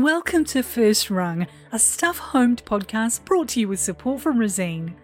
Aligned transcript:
Welcome 0.00 0.46
to 0.46 0.62
First 0.62 1.10
Rung, 1.10 1.46
a 1.72 1.78
stuff 1.78 2.16
homed 2.16 2.64
podcast 2.64 3.22
brought 3.26 3.48
to 3.48 3.60
you 3.60 3.68
with 3.68 3.80
support 3.80 4.22
from 4.22 4.38
Resene. 4.38 4.94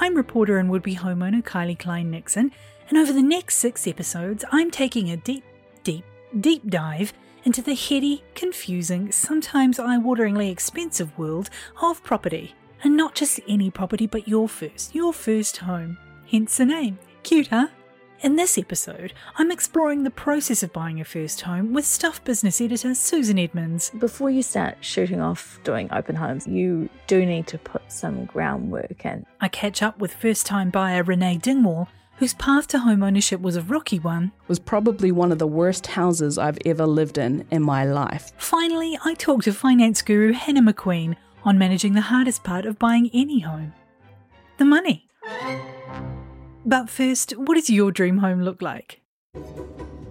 I'm 0.00 0.16
reporter 0.16 0.56
and 0.56 0.70
would 0.70 0.82
be 0.82 0.94
homeowner 0.96 1.42
Kylie 1.42 1.78
Klein 1.78 2.10
Nixon, 2.10 2.52
and 2.88 2.96
over 2.96 3.12
the 3.12 3.20
next 3.20 3.56
six 3.56 3.86
episodes, 3.86 4.46
I'm 4.50 4.70
taking 4.70 5.10
a 5.10 5.18
deep, 5.18 5.44
deep, 5.84 6.02
deep 6.40 6.66
dive 6.66 7.12
into 7.44 7.60
the 7.60 7.74
heady, 7.74 8.24
confusing, 8.34 9.12
sometimes 9.12 9.78
eye 9.78 9.98
wateringly 9.98 10.50
expensive 10.50 11.16
world 11.18 11.50
of 11.82 12.02
property. 12.02 12.54
And 12.82 12.96
not 12.96 13.14
just 13.14 13.40
any 13.46 13.70
property, 13.70 14.06
but 14.06 14.26
your 14.26 14.48
first, 14.48 14.94
your 14.94 15.12
first 15.12 15.58
home. 15.58 15.98
Hence 16.30 16.56
the 16.56 16.64
name. 16.64 16.98
Cute, 17.22 17.48
huh? 17.48 17.66
In 18.20 18.34
this 18.34 18.58
episode, 18.58 19.12
I'm 19.36 19.52
exploring 19.52 20.02
the 20.02 20.10
process 20.10 20.64
of 20.64 20.72
buying 20.72 21.00
a 21.00 21.04
first 21.04 21.42
home 21.42 21.72
with 21.72 21.86
Stuff 21.86 22.24
business 22.24 22.60
editor 22.60 22.92
Susan 22.96 23.38
Edmonds. 23.38 23.92
Before 23.96 24.28
you 24.28 24.42
start 24.42 24.76
shooting 24.80 25.20
off 25.20 25.60
doing 25.62 25.88
open 25.92 26.16
homes, 26.16 26.44
you 26.44 26.88
do 27.06 27.24
need 27.24 27.46
to 27.46 27.58
put 27.58 27.82
some 27.92 28.24
groundwork 28.24 29.04
in. 29.04 29.24
I 29.40 29.46
catch 29.46 29.84
up 29.84 30.00
with 30.00 30.12
first 30.12 30.46
time 30.46 30.70
buyer 30.70 31.04
Renee 31.04 31.38
Dingwall, 31.38 31.86
whose 32.16 32.34
path 32.34 32.66
to 32.68 32.80
home 32.80 33.04
ownership 33.04 33.40
was 33.40 33.54
a 33.54 33.62
rocky 33.62 34.00
one. 34.00 34.32
was 34.48 34.58
probably 34.58 35.12
one 35.12 35.30
of 35.30 35.38
the 35.38 35.46
worst 35.46 35.86
houses 35.86 36.38
I've 36.38 36.58
ever 36.66 36.86
lived 36.86 37.18
in 37.18 37.46
in 37.52 37.62
my 37.62 37.84
life. 37.84 38.32
Finally, 38.36 38.98
I 39.04 39.14
talk 39.14 39.44
to 39.44 39.52
finance 39.52 40.02
guru 40.02 40.32
Hannah 40.32 40.72
McQueen 40.72 41.14
on 41.44 41.56
managing 41.56 41.92
the 41.92 42.00
hardest 42.00 42.42
part 42.42 42.66
of 42.66 42.80
buying 42.80 43.10
any 43.14 43.38
home 43.40 43.74
the 44.56 44.64
money. 44.64 45.06
But 46.64 46.90
first, 46.90 47.32
what 47.32 47.54
does 47.54 47.70
your 47.70 47.92
dream 47.92 48.18
home 48.18 48.42
look 48.42 48.60
like? 48.60 49.00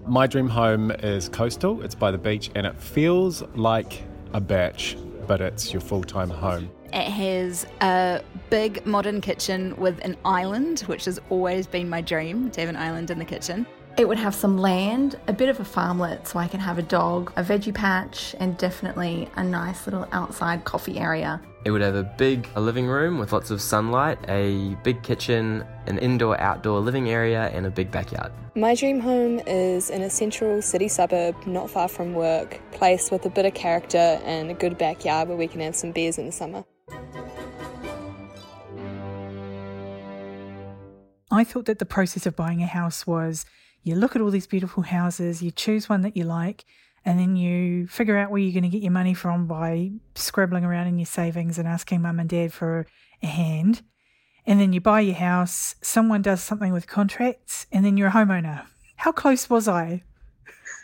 My 0.08 0.26
dream 0.26 0.48
home 0.48 0.92
is 0.92 1.28
coastal, 1.30 1.84
it's 1.84 1.96
by 1.96 2.12
the 2.12 2.18
beach, 2.18 2.50
and 2.56 2.66
it 2.66 2.80
feels 2.80 3.42
like 3.56 4.04
a 4.34 4.40
bach, 4.40 4.80
but 5.28 5.42
it's 5.42 5.74
your 5.74 5.82
full 5.82 6.04
time 6.04 6.30
home. 6.30 6.72
It 6.94 7.10
has 7.12 7.66
a 7.82 8.22
big 8.50 8.86
modern 8.86 9.20
kitchen 9.20 9.76
with 9.76 10.00
an 10.06 10.16
island, 10.24 10.80
which 10.82 11.04
has 11.06 11.20
always 11.30 11.68
been 11.68 11.90
my 11.90 12.02
dream 12.02 12.50
to 12.52 12.62
have 12.62 12.70
an 12.70 12.78
island 12.78 13.12
in 13.12 13.20
the 13.20 13.26
kitchen. 13.26 13.68
It 13.98 14.08
would 14.08 14.20
have 14.20 14.34
some 14.34 14.58
land, 14.58 15.20
a 15.28 15.34
bit 15.34 15.50
of 15.50 15.60
a 15.60 15.64
farmlet 15.64 16.28
so 16.28 16.40
I 16.40 16.48
can 16.48 16.60
have 16.60 16.78
a 16.78 16.84
dog, 16.84 17.34
a 17.36 17.44
veggie 17.44 17.74
patch, 17.74 18.36
and 18.40 18.56
definitely 18.58 19.28
a 19.36 19.44
nice 19.44 19.88
little 19.88 20.08
outside 20.12 20.64
coffee 20.64 21.00
area. 21.00 21.42
It 21.68 21.72
would 21.72 21.82
have 21.82 21.96
a 21.96 22.04
big 22.04 22.48
a 22.56 22.62
living 22.62 22.88
room 22.88 23.18
with 23.18 23.34
lots 23.34 23.52
of 23.52 23.62
sunlight, 23.62 24.18
a 24.30 24.78
big 24.86 25.04
kitchen, 25.04 25.66
an 25.86 25.98
indoor 25.98 26.40
outdoor 26.40 26.80
living 26.80 27.10
area, 27.10 27.50
and 27.54 27.66
a 27.66 27.70
big 27.70 27.92
backyard. 27.92 28.32
My 28.56 28.74
dream 28.74 29.02
home 29.02 29.42
is 29.46 29.90
in 29.90 30.02
a 30.02 30.10
central 30.10 30.62
city 30.62 30.88
suburb 30.88 31.36
not 31.46 31.70
far 31.70 31.90
from 31.90 32.14
work, 32.14 32.62
place 32.72 33.12
with 33.12 33.26
a 33.26 33.30
bit 33.30 33.46
of 33.46 33.54
character 33.54 34.22
and 34.24 34.50
a 34.50 34.54
good 34.54 34.78
backyard 34.78 35.28
where 35.28 35.36
we 35.36 35.46
can 35.46 35.60
have 35.60 35.76
some 35.76 35.92
beers 35.92 36.18
in 36.18 36.28
the 36.28 36.32
summer. 36.32 36.64
I 41.30 41.44
thought 41.44 41.66
that 41.66 41.80
the 41.80 41.86
process 41.86 42.26
of 42.26 42.38
buying 42.38 42.64
a 42.64 42.66
house 42.66 43.06
was 43.06 43.46
you 43.84 43.96
look 43.96 44.16
at 44.16 44.22
all 44.22 44.32
these 44.32 44.48
beautiful 44.48 44.84
houses, 44.84 45.44
you 45.44 45.52
choose 45.52 45.90
one 45.90 46.02
that 46.04 46.16
you 46.16 46.24
like, 46.24 46.64
and 47.08 47.18
then 47.18 47.38
you 47.38 47.88
figure 47.88 48.18
out 48.18 48.30
where 48.30 48.42
you're 48.42 48.52
going 48.52 48.70
to 48.70 48.70
get 48.70 48.84
your 48.84 48.92
money 48.92 49.14
from 49.14 49.48
by 49.48 49.92
scribbling 50.16 50.66
around 50.66 50.88
in 50.88 51.00
your 51.00 51.06
savings 51.06 51.58
and 51.58 51.66
asking 51.66 52.02
mum 52.02 52.20
and 52.20 52.28
dad 52.28 52.52
for 52.52 52.86
a 53.24 53.28
hand. 53.28 53.82
And 54.46 54.60
then 54.60 54.74
you 54.74 54.82
buy 54.82 55.00
your 55.00 55.16
house, 55.16 55.76
someone 55.82 56.22
does 56.22 56.42
something 56.42 56.74
with 56.74 56.86
contracts, 56.86 57.66
and 57.72 57.86
then 57.86 57.96
you're 57.96 58.10
a 58.10 58.12
homeowner. 58.12 58.66
How 58.98 59.14
close 59.14 59.50
was 59.50 59.70
I? 59.70 60.04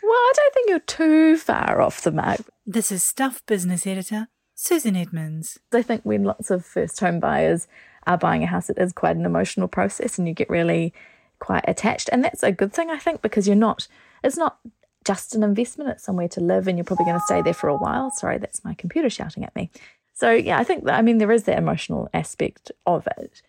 Well, 0.02 0.12
I 0.12 0.32
don't 0.34 0.54
think 0.54 0.70
you're 0.70 0.78
too 0.78 1.36
far 1.36 1.82
off 1.82 2.00
the 2.00 2.10
mark. 2.10 2.40
This 2.64 2.90
is 2.90 3.04
Stuff 3.04 3.44
Business 3.44 3.86
Editor, 3.86 4.28
Susan 4.54 4.96
Edmonds. 4.96 5.58
I 5.74 5.82
think 5.82 6.04
when 6.04 6.24
lots 6.24 6.50
of 6.50 6.64
first 6.64 6.98
home 7.00 7.20
buyers 7.20 7.68
are 8.06 8.16
buying 8.16 8.42
a 8.42 8.46
house, 8.46 8.70
it 8.70 8.78
is 8.78 8.94
quite 8.94 9.16
an 9.16 9.26
emotional 9.26 9.68
process 9.68 10.18
and 10.18 10.26
you 10.26 10.32
get 10.32 10.48
really 10.48 10.94
quite 11.38 11.64
attached. 11.68 12.08
And 12.10 12.24
that's 12.24 12.42
a 12.42 12.50
good 12.50 12.72
thing, 12.72 12.88
I 12.88 12.98
think, 12.98 13.20
because 13.20 13.46
you're 13.46 13.56
not, 13.56 13.88
it's 14.22 14.38
not 14.38 14.58
just 15.04 15.34
an 15.34 15.42
investment, 15.42 15.90
it's 15.90 16.04
somewhere 16.04 16.28
to 16.28 16.40
live 16.40 16.66
and 16.66 16.78
you're 16.78 16.84
probably 16.84 17.04
going 17.04 17.18
to 17.18 17.24
stay 17.26 17.42
there 17.42 17.54
for 17.54 17.68
a 17.68 17.76
while. 17.76 18.10
Sorry, 18.10 18.38
that's 18.38 18.64
my 18.64 18.74
computer 18.74 19.10
shouting 19.10 19.44
at 19.44 19.54
me. 19.54 19.70
So, 20.14 20.30
yeah, 20.30 20.58
I 20.58 20.64
think 20.64 20.84
that, 20.84 20.98
I 20.98 21.02
mean, 21.02 21.18
there 21.18 21.32
is 21.32 21.44
that 21.44 21.58
emotional 21.58 22.08
aspect 22.14 22.70
of 22.86 23.06
it. 23.18 23.42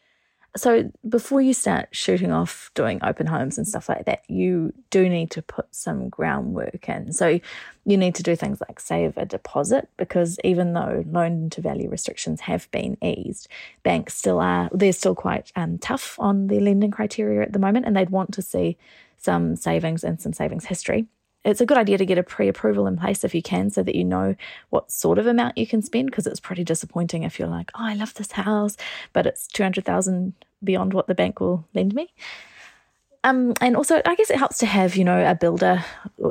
So, 0.57 0.89
before 1.07 1.41
you 1.41 1.53
start 1.53 1.89
shooting 1.91 2.31
off 2.31 2.71
doing 2.75 2.99
open 3.03 3.27
homes 3.27 3.57
and 3.57 3.67
stuff 3.67 3.89
like 3.89 4.05
that, 4.05 4.23
you 4.29 4.73
do 4.89 5.09
need 5.09 5.29
to 5.31 5.41
put 5.41 5.67
some 5.75 6.07
groundwork 6.07 6.87
in. 6.87 7.11
So, 7.11 7.39
you 7.85 7.97
need 7.97 8.15
to 8.15 8.23
do 8.23 8.35
things 8.35 8.61
like 8.67 8.79
save 8.79 9.17
a 9.17 9.25
deposit 9.25 9.89
because 9.97 10.39
even 10.43 10.73
though 10.73 11.03
loan 11.07 11.49
to 11.51 11.61
value 11.61 11.89
restrictions 11.89 12.41
have 12.41 12.71
been 12.71 12.97
eased, 13.03 13.47
banks 13.83 14.15
still 14.15 14.39
are, 14.39 14.69
they're 14.73 14.93
still 14.93 15.15
quite 15.15 15.51
um, 15.55 15.77
tough 15.77 16.17
on 16.19 16.47
their 16.47 16.61
lending 16.61 16.91
criteria 16.91 17.41
at 17.41 17.53
the 17.53 17.59
moment 17.59 17.85
and 17.85 17.95
they'd 17.95 18.09
want 18.09 18.33
to 18.33 18.41
see 18.41 18.77
some 19.17 19.55
savings 19.55 20.03
and 20.03 20.21
some 20.21 20.33
savings 20.33 20.65
history 20.65 21.05
it's 21.45 21.61
a 21.61 21.65
good 21.65 21.77
idea 21.77 21.97
to 21.97 22.05
get 22.05 22.17
a 22.17 22.23
pre 22.23 22.47
approval 22.47 22.87
in 22.87 22.97
place 22.97 23.23
if 23.23 23.35
you 23.35 23.41
can 23.41 23.69
so 23.69 23.83
that 23.83 23.95
you 23.95 24.03
know 24.03 24.35
what 24.71 24.91
sort 24.91 25.19
of 25.19 25.27
amount 25.27 25.57
you 25.57 25.67
can 25.67 25.81
spend 25.81 26.07
because 26.07 26.27
it's 26.27 26.39
pretty 26.39 26.63
disappointing 26.63 27.23
if 27.23 27.39
you're 27.39 27.47
like, 27.47 27.71
oh, 27.75 27.85
I 27.85 27.93
love 27.93 28.13
this 28.15 28.31
house, 28.31 28.75
but 29.13 29.25
it's 29.25 29.47
200,000 29.47 30.33
beyond 30.63 30.93
what 30.93 31.07
the 31.07 31.15
bank 31.15 31.39
will 31.39 31.65
lend 31.73 31.93
me. 31.93 32.11
Um, 33.23 33.53
and 33.59 33.75
also, 33.75 34.03
I 34.05 34.13
guess 34.13 34.29
it 34.29 34.37
helps 34.37 34.59
to 34.59 34.67
have, 34.67 34.95
you 34.95 35.03
know, 35.03 35.27
a 35.27 35.33
builder 35.33 35.83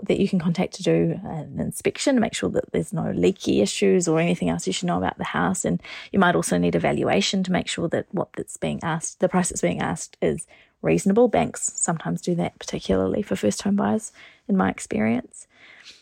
that 0.05 0.21
you 0.21 0.29
can 0.29 0.39
contact 0.39 0.75
to 0.75 0.83
do 0.85 1.19
an 1.25 1.59
inspection, 1.59 2.15
to 2.15 2.21
make 2.21 2.35
sure 2.35 2.51
that 2.51 2.71
there's 2.71 2.93
no 2.93 3.11
leaky 3.11 3.63
issues 3.63 4.07
or 4.07 4.21
anything 4.21 4.49
else 4.49 4.67
you 4.69 4.73
should 4.73 4.87
know 4.87 4.99
about 4.99 5.19
the 5.19 5.25
house. 5.25 5.65
And 5.65 5.83
you 6.13 6.21
might 6.21 6.37
also 6.37 6.57
need 6.57 6.77
a 6.77 6.79
valuation 6.79 7.43
to 7.43 7.53
make 7.53 7.67
sure 7.67 7.89
that 7.89 8.07
what 8.13 8.29
that's 8.37 8.57
being 8.57 8.79
asked, 8.85 9.19
the 9.19 9.29
price 9.29 9.49
that's 9.49 9.61
being 9.61 9.81
asked, 9.81 10.17
is 10.23 10.47
reasonable. 10.85 11.29
Banks 11.29 11.73
sometimes 11.75 12.21
do 12.21 12.35
that, 12.37 12.59
particularly 12.59 13.23
for 13.23 13.37
first 13.37 13.63
home 13.63 13.77
buyers, 13.77 14.13
in 14.49 14.57
my 14.57 14.71
experience. 14.71 15.47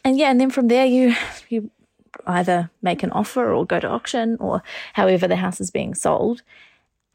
And 0.04 0.18
yeah, 0.18 0.30
and 0.30 0.40
then 0.40 0.50
from 0.50 0.68
there 0.68 0.84
you 0.86 1.14
you 1.48 1.70
either 2.26 2.70
make 2.82 3.02
an 3.02 3.10
offer 3.12 3.52
or 3.52 3.64
go 3.64 3.80
to 3.80 3.88
auction 3.88 4.36
or 4.38 4.62
however 4.92 5.26
the 5.26 5.36
house 5.36 5.60
is 5.60 5.70
being 5.70 5.94
sold. 5.94 6.42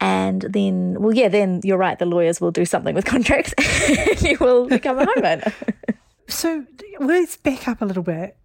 And 0.00 0.42
then, 0.42 0.96
well, 1.00 1.12
yeah, 1.12 1.28
then 1.28 1.60
you're 1.64 1.78
right. 1.78 1.98
The 1.98 2.06
lawyers 2.06 2.40
will 2.40 2.52
do 2.52 2.64
something 2.64 2.94
with 2.94 3.04
contracts. 3.14 3.52
and 3.58 4.22
you 4.22 4.38
will 4.40 4.66
become 4.66 4.98
a 4.98 5.06
homeowner. 5.06 5.52
So 6.30 6.66
let's 7.00 7.38
back 7.38 7.66
up 7.66 7.80
a 7.80 7.86
little 7.86 8.02
bit. 8.02 8.36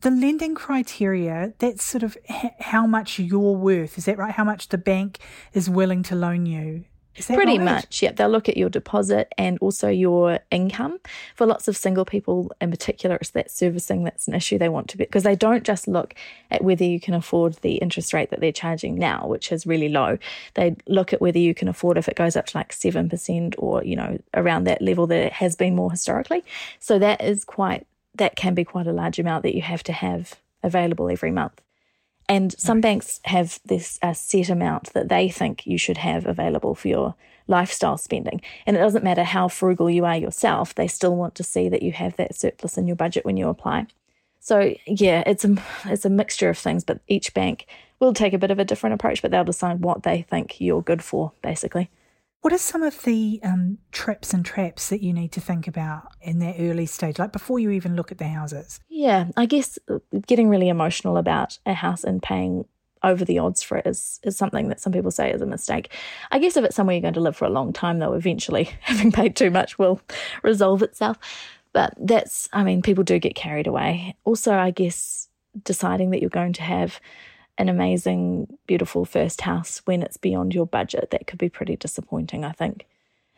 The 0.00 0.10
lending 0.10 0.56
criteria, 0.56 1.54
that's 1.60 1.84
sort 1.84 2.02
of 2.02 2.18
how 2.58 2.88
much 2.88 3.20
you're 3.20 3.56
worth. 3.56 3.96
Is 3.96 4.06
that 4.06 4.18
right? 4.18 4.32
How 4.32 4.42
much 4.42 4.68
the 4.68 4.78
bank 4.78 5.20
is 5.52 5.70
willing 5.70 6.02
to 6.02 6.16
loan 6.16 6.44
you? 6.44 6.86
Pretty 7.14 7.58
right? 7.58 7.64
much, 7.64 8.02
yeah. 8.02 8.12
They'll 8.12 8.28
look 8.28 8.48
at 8.48 8.56
your 8.56 8.68
deposit 8.68 9.32
and 9.38 9.58
also 9.60 9.88
your 9.88 10.40
income. 10.50 10.98
For 11.36 11.46
lots 11.46 11.68
of 11.68 11.76
single 11.76 12.04
people 12.04 12.50
in 12.60 12.70
particular, 12.70 13.16
it's 13.16 13.30
that 13.30 13.50
servicing 13.50 14.04
that's 14.04 14.26
an 14.26 14.34
issue 14.34 14.58
they 14.58 14.68
want 14.68 14.88
to 14.88 14.96
be 14.96 15.04
because 15.04 15.22
they 15.22 15.36
don't 15.36 15.64
just 15.64 15.86
look 15.86 16.14
at 16.50 16.64
whether 16.64 16.84
you 16.84 16.98
can 16.98 17.14
afford 17.14 17.54
the 17.62 17.74
interest 17.76 18.12
rate 18.12 18.30
that 18.30 18.40
they're 18.40 18.52
charging 18.52 18.96
now, 18.96 19.26
which 19.26 19.52
is 19.52 19.66
really 19.66 19.88
low. 19.88 20.18
They 20.54 20.76
look 20.86 21.12
at 21.12 21.20
whether 21.20 21.38
you 21.38 21.54
can 21.54 21.68
afford 21.68 21.98
if 21.98 22.08
it 22.08 22.16
goes 22.16 22.36
up 22.36 22.46
to 22.46 22.56
like 22.56 22.72
7% 22.72 23.54
or, 23.58 23.84
you 23.84 23.96
know, 23.96 24.18
around 24.34 24.64
that 24.64 24.82
level 24.82 25.06
that 25.06 25.26
it 25.26 25.32
has 25.34 25.54
been 25.56 25.76
more 25.76 25.90
historically. 25.90 26.44
So 26.80 26.98
that 26.98 27.22
is 27.22 27.44
quite, 27.44 27.86
that 28.16 28.36
can 28.36 28.54
be 28.54 28.64
quite 28.64 28.86
a 28.86 28.92
large 28.92 29.18
amount 29.18 29.44
that 29.44 29.54
you 29.54 29.62
have 29.62 29.82
to 29.84 29.92
have 29.92 30.34
available 30.62 31.10
every 31.10 31.30
month. 31.30 31.60
And 32.28 32.58
some 32.58 32.80
banks 32.80 33.20
have 33.24 33.60
this 33.64 33.98
uh, 34.02 34.14
set 34.14 34.48
amount 34.48 34.92
that 34.94 35.08
they 35.08 35.28
think 35.28 35.66
you 35.66 35.78
should 35.78 35.98
have 35.98 36.26
available 36.26 36.74
for 36.74 36.88
your 36.88 37.14
lifestyle 37.46 37.98
spending. 37.98 38.40
And 38.66 38.76
it 38.76 38.80
doesn't 38.80 39.04
matter 39.04 39.24
how 39.24 39.48
frugal 39.48 39.90
you 39.90 40.04
are 40.04 40.16
yourself, 40.16 40.74
they 40.74 40.88
still 40.88 41.16
want 41.16 41.34
to 41.36 41.42
see 41.42 41.68
that 41.68 41.82
you 41.82 41.92
have 41.92 42.16
that 42.16 42.34
surplus 42.34 42.78
in 42.78 42.86
your 42.86 42.96
budget 42.96 43.24
when 43.24 43.36
you 43.36 43.48
apply. 43.48 43.86
So 44.40 44.74
yeah, 44.86 45.22
it's 45.26 45.44
a 45.44 45.56
it's 45.86 46.04
a 46.04 46.10
mixture 46.10 46.50
of 46.50 46.58
things, 46.58 46.84
but 46.84 47.00
each 47.08 47.32
bank 47.32 47.66
will 48.00 48.12
take 48.12 48.32
a 48.32 48.38
bit 48.38 48.50
of 48.50 48.58
a 48.58 48.64
different 48.64 48.94
approach, 48.94 49.22
but 49.22 49.30
they'll 49.30 49.44
decide 49.44 49.80
what 49.80 50.02
they 50.02 50.22
think 50.22 50.60
you're 50.60 50.82
good 50.82 51.02
for, 51.02 51.32
basically. 51.42 51.90
What 52.44 52.52
are 52.52 52.58
some 52.58 52.82
of 52.82 53.00
the 53.04 53.40
um, 53.42 53.78
trips 53.90 54.34
and 54.34 54.44
traps 54.44 54.90
that 54.90 55.02
you 55.02 55.14
need 55.14 55.32
to 55.32 55.40
think 55.40 55.66
about 55.66 56.08
in 56.20 56.40
that 56.40 56.56
early 56.58 56.84
stage, 56.84 57.18
like 57.18 57.32
before 57.32 57.58
you 57.58 57.70
even 57.70 57.96
look 57.96 58.12
at 58.12 58.18
the 58.18 58.28
houses? 58.28 58.80
Yeah, 58.90 59.28
I 59.34 59.46
guess 59.46 59.78
uh, 59.88 60.00
getting 60.26 60.50
really 60.50 60.68
emotional 60.68 61.16
about 61.16 61.58
a 61.64 61.72
house 61.72 62.04
and 62.04 62.22
paying 62.22 62.66
over 63.02 63.24
the 63.24 63.38
odds 63.38 63.62
for 63.62 63.78
it 63.78 63.86
is, 63.86 64.20
is 64.24 64.36
something 64.36 64.68
that 64.68 64.78
some 64.78 64.92
people 64.92 65.10
say 65.10 65.32
is 65.32 65.40
a 65.40 65.46
mistake. 65.46 65.90
I 66.32 66.38
guess 66.38 66.58
if 66.58 66.66
it's 66.66 66.76
somewhere 66.76 66.94
you're 66.94 67.00
going 67.00 67.14
to 67.14 67.20
live 67.20 67.34
for 67.34 67.46
a 67.46 67.50
long 67.50 67.72
time, 67.72 67.98
though, 67.98 68.12
eventually 68.12 68.64
having 68.82 69.10
paid 69.10 69.36
too 69.36 69.50
much 69.50 69.78
will 69.78 70.02
resolve 70.42 70.82
itself. 70.82 71.16
But 71.72 71.94
that's, 71.98 72.50
I 72.52 72.62
mean, 72.62 72.82
people 72.82 73.04
do 73.04 73.18
get 73.18 73.34
carried 73.34 73.66
away. 73.66 74.16
Also, 74.24 74.52
I 74.52 74.70
guess 74.70 75.30
deciding 75.62 76.10
that 76.10 76.20
you're 76.20 76.28
going 76.28 76.52
to 76.52 76.62
have 76.62 77.00
an 77.58 77.68
amazing, 77.68 78.58
beautiful 78.66 79.04
first 79.04 79.42
house 79.42 79.80
when 79.84 80.02
it's 80.02 80.16
beyond 80.16 80.54
your 80.54 80.66
budget, 80.66 81.10
that 81.10 81.26
could 81.26 81.38
be 81.38 81.48
pretty 81.48 81.76
disappointing, 81.76 82.44
I 82.44 82.52
think. 82.52 82.86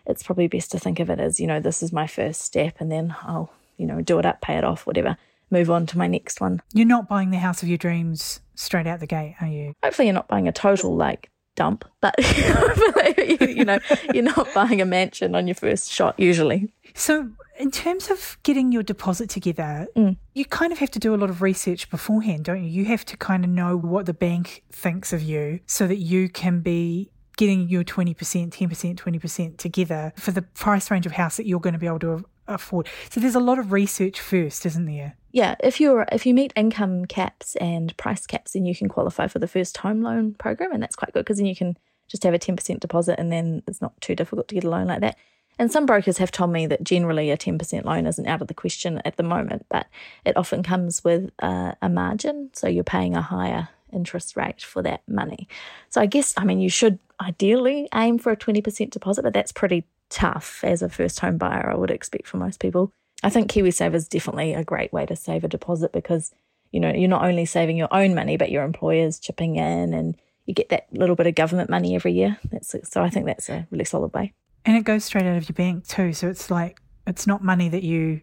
It's 0.07 0.23
probably 0.23 0.47
best 0.47 0.71
to 0.73 0.79
think 0.79 1.01
of 1.01 1.11
it 1.11 1.21
as, 1.21 1.41
you 1.41 1.47
know, 1.47 1.61
this 1.61 1.83
is 1.83 1.93
my 1.93 2.07
first 2.07 2.43
step 2.43 2.77
and 2.81 2.91
then 2.91 3.15
I'll, 3.23 3.53
you 3.77 3.87
know, 3.87 4.01
do 4.01 4.19
it 4.19 4.27
up, 4.27 4.41
pay 4.41 4.57
it 4.57 4.65
off, 4.65 4.87
whatever. 4.87 5.17
move 5.51 5.71
on 5.71 5.87
to 5.87 5.99
my 5.99 6.07
next 6.07 6.41
one. 6.41 6.63
You're 6.73 6.87
not 6.87 7.09
buying 7.09 7.31
the 7.31 7.39
house 7.39 7.63
of 7.63 7.69
your 7.69 7.79
dreams 7.79 8.41
straight 8.55 8.87
out 8.87 9.01
the 9.01 9.07
gate, 9.07 9.37
are 9.41 9.47
you? 9.47 9.75
Hopefully, 9.83 10.07
you're 10.07 10.15
not 10.15 10.29
buying 10.29 10.49
a 10.49 10.53
total 10.53 10.97
like 10.97 11.31
dump, 11.57 11.85
but 12.01 12.15
you 13.41 13.65
know, 13.65 13.79
you're 14.15 14.23
not 14.23 14.49
buying 14.55 14.81
a 14.81 14.85
mansion 14.85 15.35
on 15.35 15.47
your 15.49 15.55
first 15.57 15.91
shot 15.91 16.15
usually. 16.19 16.73
So, 16.95 17.31
in 17.59 17.71
terms 17.71 18.11
of 18.11 18.37
getting 18.43 18.71
your 18.71 18.83
deposit 18.83 19.29
together, 19.31 19.87
Mm. 19.97 20.17
you 20.35 20.45
kind 20.45 20.73
of 20.73 20.79
have 20.79 20.91
to 20.93 20.99
do 20.99 21.15
a 21.15 21.17
lot 21.17 21.31
of 21.31 21.43
research 21.43 21.91
beforehand, 21.91 22.45
don't 22.45 22.63
you? 22.63 22.71
You 22.71 22.85
have 22.87 23.05
to 23.07 23.17
kind 23.17 23.45
of 23.45 23.51
know 23.51 23.77
what 23.77 24.07
the 24.07 24.15
bank 24.15 24.63
thinks 24.71 25.13
of 25.13 25.23
you 25.23 25.61
so 25.67 25.87
that 25.87 25.97
you 25.97 26.29
can 26.29 26.61
be 26.61 27.11
getting 27.39 27.69
your 27.69 27.83
20%, 27.85 28.15
10%, 28.51 28.97
20% 28.97 29.57
together 29.59 30.13
for 30.17 30.31
the 30.33 30.43
price 30.43 30.91
range 30.91 31.05
of 31.07 31.13
house 31.13 31.37
that 31.37 31.47
you're 31.47 31.61
going 31.61 31.75
to 31.75 31.79
be 31.79 31.87
able 31.87 31.99
to 31.99 32.25
afford. 32.49 32.89
So, 33.11 33.21
there's 33.21 33.35
a 33.35 33.41
lot 33.41 33.59
of 33.59 33.73
research 33.73 34.21
first, 34.21 34.67
isn't 34.67 34.87
there? 34.87 35.17
Yeah, 35.33 35.57
if 35.61 35.81
you're 35.81 36.07
if 36.11 36.25
you 36.25 36.33
meet 36.33 36.53
income 36.57 37.05
caps 37.05 37.57
and 37.57 37.95
price 37.97 38.27
caps, 38.27 38.53
then 38.53 38.65
you 38.65 38.75
can 38.75 38.89
qualify 38.89 39.27
for 39.27 39.39
the 39.39 39.49
first 39.49 39.77
home 39.77 40.01
loan 40.01 40.35
program, 40.35 40.73
and 40.73 40.83
that's 40.83 40.97
quite 40.97 41.13
good 41.13 41.25
because 41.25 41.37
then 41.37 41.47
you 41.47 41.57
can 41.57 41.77
just 42.09 42.23
have 42.23 42.35
a 42.35 42.39
ten 42.39 42.57
percent 42.57 42.81
deposit, 42.81 43.19
and 43.19 43.31
then 43.31 43.63
it's 43.67 43.83
not 43.83 44.01
too 44.01 44.15
difficult 44.15 44.49
to 44.49 44.55
get 44.55 44.65
a 44.65 44.71
loan 44.71 44.87
like 44.87 45.01
that. 45.01 45.17
And 45.59 45.73
some 45.73 45.87
brokers 45.87 46.19
have 46.19 46.31
told 46.31 46.53
me 46.53 46.67
that 46.67 46.85
generally 46.85 47.31
a 47.31 47.37
ten 47.37 47.59
percent 47.59 47.85
loan 47.85 48.07
isn't 48.07 48.27
out 48.27 48.43
of 48.43 48.49
the 48.49 48.55
question 48.55 49.03
at 49.05 49.17
the 49.17 49.23
moment, 49.23 49.67
but 49.69 49.87
it 50.25 50.37
often 50.37 50.63
comes 50.63 51.05
with 51.05 51.31
a, 51.41 51.77
a 51.83 51.89
margin, 51.89 52.51
so 52.53 52.69
you're 52.69 52.85
paying 52.85 53.15
a 53.15 53.23
higher 53.23 53.69
interest 53.93 54.37
rate 54.37 54.63
for 54.63 54.83
that 54.83 55.03
money. 55.09 55.49
So 55.91 56.01
I 56.01 56.07
guess 56.07 56.35
I 56.37 56.45
mean 56.45 56.61
you 56.61 56.71
should 56.71 56.99
ideally 57.21 57.89
aim 57.95 58.19
for 58.19 58.33
a 58.33 58.37
twenty 58.37 58.63
percent 58.63 58.91
deposit, 58.91 59.23
but 59.23 59.33
that's 59.33 59.53
pretty 59.53 59.85
tough 60.11 60.63
as 60.65 60.83
a 60.83 60.89
first 60.89 61.21
home 61.21 61.39
buyer. 61.39 61.71
I 61.71 61.77
would 61.77 61.91
expect 61.91 62.27
for 62.27 62.37
most 62.37 62.61
people. 62.61 62.93
I 63.23 63.31
think 63.31 63.51
KiwiSaver 63.51 63.95
is 63.95 64.09
definitely 64.09 64.55
a 64.55 64.65
great 64.65 64.93
way 64.93 65.07
to 65.07 65.17
save 65.17 65.45
a 65.45 65.49
deposit 65.49 65.93
because 65.93 66.33
you 66.71 66.81
know 66.81 66.93
you're 66.93 67.09
not 67.09 67.25
only 67.25 67.47
saving 67.47 67.77
your 67.77 67.93
own 67.93 68.15
money 68.15 68.37
but 68.37 68.51
your 68.51 68.65
employer's 68.65 69.19
chipping 69.19 69.57
in 69.57 69.95
and 69.95 70.17
you 70.47 70.55
get 70.55 70.69
that 70.69 70.87
little 70.93 71.17
bit 71.17 71.27
of 71.27 71.35
government 71.35 71.71
money 71.71 71.95
every 71.95 72.13
year. 72.13 72.39
That's 72.51 72.75
so 72.85 73.03
I 73.03 73.11
think 73.11 73.27
that's 73.27 73.49
a 73.49 73.67
really 73.71 73.85
solid 73.85 74.15
way. 74.15 74.33
And 74.65 74.77
it 74.77 74.85
goes 74.85 75.05
straight 75.05 75.25
out 75.25 75.37
of 75.37 75.49
your 75.49 75.55
bank 75.55 75.87
too. 75.87 76.13
So, 76.13 76.29
it's 76.29 76.51
like, 76.51 76.81
it's 77.07 77.27
not 77.27 77.43
money 77.43 77.69
that 77.69 77.83
you. 77.83 78.23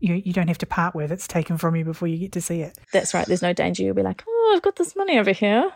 You, 0.00 0.14
you 0.14 0.32
don't 0.32 0.46
have 0.46 0.58
to 0.58 0.66
part 0.66 0.94
with. 0.94 1.10
It's 1.10 1.26
taken 1.26 1.58
from 1.58 1.74
you 1.74 1.84
before 1.84 2.06
you 2.06 2.18
get 2.18 2.30
to 2.34 2.40
see 2.40 2.60
it. 2.60 2.78
That's 2.92 3.14
right. 3.14 3.26
There's 3.26 3.42
no 3.42 3.52
danger 3.52 3.82
you'll 3.82 3.96
be 3.96 4.04
like, 4.04 4.22
oh, 4.28 4.52
I've 4.54 4.62
got 4.62 4.76
this 4.76 4.94
money 4.94 5.18
over 5.18 5.32
here, 5.32 5.72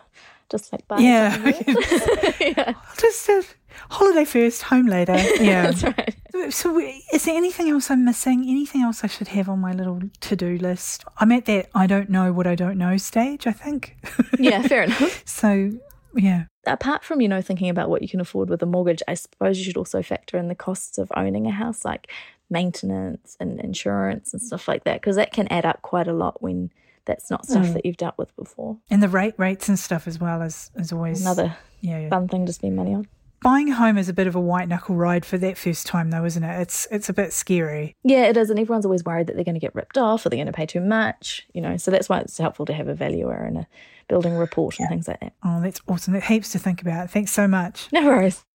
just 0.49 0.71
like 0.71 0.87
buying 0.87 1.05
Yeah. 1.05 1.37
yeah, 2.39 2.73
Just 2.97 3.29
uh, 3.29 3.41
holiday 3.89 4.25
first, 4.25 4.63
home 4.63 4.87
later. 4.87 5.15
Yeah. 5.39 5.71
that's 5.71 5.83
right. 5.83 6.53
So, 6.53 6.79
is 6.79 7.25
there 7.25 7.35
anything 7.35 7.69
else 7.69 7.91
I'm 7.91 8.03
missing? 8.05 8.45
Anything 8.47 8.81
else 8.81 9.03
I 9.03 9.07
should 9.07 9.27
have 9.29 9.47
on 9.49 9.59
my 9.59 9.71
little 9.71 10.01
to 10.21 10.35
do 10.35 10.57
list? 10.57 11.05
I'm 11.17 11.31
at 11.31 11.45
that 11.45 11.69
I 11.75 11.85
don't 11.87 12.09
know 12.09 12.33
what 12.33 12.47
I 12.47 12.55
don't 12.55 12.77
know 12.77 12.97
stage, 12.97 13.45
I 13.47 13.51
think. 13.51 13.95
Yeah, 14.39 14.61
fair 14.63 14.83
enough. 14.83 15.23
so, 15.25 15.71
yeah. 16.15 16.45
Apart 16.65 17.03
from 17.03 17.21
you 17.21 17.27
know 17.27 17.41
thinking 17.41 17.69
about 17.69 17.89
what 17.89 18.01
you 18.01 18.07
can 18.07 18.21
afford 18.21 18.49
with 18.49 18.63
a 18.63 18.65
mortgage, 18.65 19.03
I 19.07 19.13
suppose 19.13 19.57
you 19.57 19.63
should 19.65 19.77
also 19.77 20.01
factor 20.01 20.37
in 20.37 20.47
the 20.47 20.55
costs 20.55 20.97
of 20.97 21.11
owning 21.15 21.45
a 21.45 21.51
house, 21.51 21.85
like 21.85 22.11
maintenance 22.49 23.35
and 23.39 23.59
insurance 23.59 24.33
and 24.33 24.41
stuff 24.41 24.67
like 24.67 24.83
that, 24.85 25.01
because 25.01 25.15
that 25.17 25.33
can 25.33 25.47
add 25.49 25.65
up 25.65 25.81
quite 25.81 26.07
a 26.07 26.13
lot 26.13 26.41
when 26.41 26.71
that's 27.05 27.29
not 27.29 27.45
stuff 27.45 27.65
Mm. 27.67 27.73
that 27.73 27.85
you've 27.85 27.97
dealt 27.97 28.17
with 28.17 28.35
before. 28.35 28.77
And 28.89 29.01
the 29.03 29.09
rate 29.09 29.35
rates 29.37 29.67
and 29.69 29.77
stuff 29.77 30.07
as 30.07 30.19
well 30.19 30.41
is, 30.41 30.71
is 30.75 30.91
always 30.91 31.21
Another 31.21 31.55
yeah, 31.81 31.99
yeah. 31.99 32.09
fun 32.09 32.27
thing 32.27 32.45
to 32.45 32.53
spend 32.53 32.75
money 32.75 32.93
on. 32.93 33.07
Buying 33.41 33.69
a 33.69 33.75
home 33.75 33.97
is 33.97 34.07
a 34.07 34.13
bit 34.13 34.25
of 34.27 34.35
a 34.35 34.39
white 34.39 34.69
knuckle 34.69 34.95
ride 34.95 35.25
for 35.25 35.37
that 35.39 35.57
first 35.57 35.85
time, 35.85 36.11
though, 36.11 36.23
isn't 36.23 36.43
it? 36.45 36.61
It's 36.61 36.87
it's 36.91 37.09
a 37.09 37.13
bit 37.13 37.33
scary. 37.33 37.93
Yeah, 38.01 38.27
it 38.27 38.37
is, 38.37 38.49
and 38.49 38.57
everyone's 38.57 38.85
always 38.85 39.03
worried 39.03 39.27
that 39.27 39.35
they're 39.35 39.43
going 39.43 39.55
to 39.55 39.59
get 39.59 39.75
ripped 39.75 39.97
off 39.97 40.25
or 40.25 40.29
they're 40.29 40.37
going 40.37 40.47
to 40.47 40.53
pay 40.53 40.65
too 40.65 40.79
much, 40.79 41.45
you 41.53 41.59
know. 41.61 41.75
So 41.75 41.91
that's 41.91 42.07
why 42.07 42.19
it's 42.19 42.37
helpful 42.37 42.65
to 42.67 42.73
have 42.73 42.87
a 42.87 42.93
valuer 42.95 43.33
and 43.33 43.57
a 43.57 43.67
building 44.07 44.33
report 44.35 44.79
and 44.79 44.87
things 44.87 45.09
like 45.09 45.19
that. 45.19 45.33
Oh, 45.43 45.59
that's 45.61 45.81
awesome. 45.89 46.13
That 46.13 46.23
heaps 46.23 46.53
to 46.53 46.59
think 46.59 46.81
about. 46.81 47.09
Thanks 47.11 47.31
so 47.31 47.45
much. 47.49 47.89
No 47.91 48.05
worries. 48.05 48.45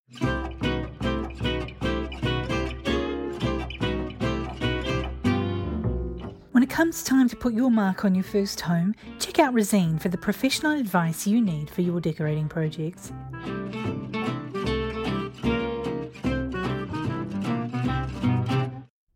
It 6.69 6.73
comes 6.73 7.03
time 7.03 7.31
to 7.31 7.35
put 7.35 7.55
your 7.55 7.70
mark 7.70 8.05
on 8.05 8.15
your 8.15 8.23
first 8.23 8.61
home, 8.61 8.94
check 9.19 9.38
out 9.38 9.55
Resene 9.55 9.99
for 9.99 10.11
the 10.11 10.19
professional 10.19 10.79
advice 10.79 11.26
you 11.26 11.41
need 11.41 11.70
for 11.70 11.81
your 11.81 11.99
decorating 11.99 12.47
projects. 12.47 13.11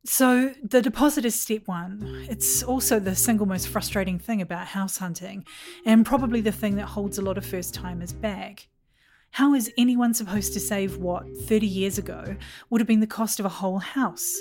So, 0.06 0.54
the 0.62 0.81
deposit 0.81 1.26
is 1.26 1.38
step 1.38 1.69
one. 1.69 2.25
It's 2.31 2.62
also 2.62 2.99
the 2.99 3.14
single 3.14 3.44
most 3.44 3.69
frustrating 3.69 4.19
thing 4.19 4.40
about 4.40 4.69
house 4.69 4.96
hunting, 4.96 5.44
and 5.84 6.06
probably 6.06 6.40
the 6.40 6.52
thing 6.52 6.76
that 6.76 6.87
holds 6.87 7.19
a 7.19 7.22
lot 7.22 7.37
of 7.37 7.44
first 7.44 7.75
timers 7.75 8.14
back. 8.14 8.69
How 9.37 9.55
is 9.55 9.73
anyone 9.79 10.12
supposed 10.12 10.52
to 10.52 10.61
save 10.61 10.99
what, 10.99 11.26
30 11.34 11.67
years 11.67 11.96
ago, 11.96 12.37
would 12.69 12.82
have 12.82 12.87
been 12.87 13.00
the 13.00 13.06
cost 13.06 13.40
of 13.40 13.46
a 13.46 13.49
whole 13.49 13.79
house? 13.79 14.38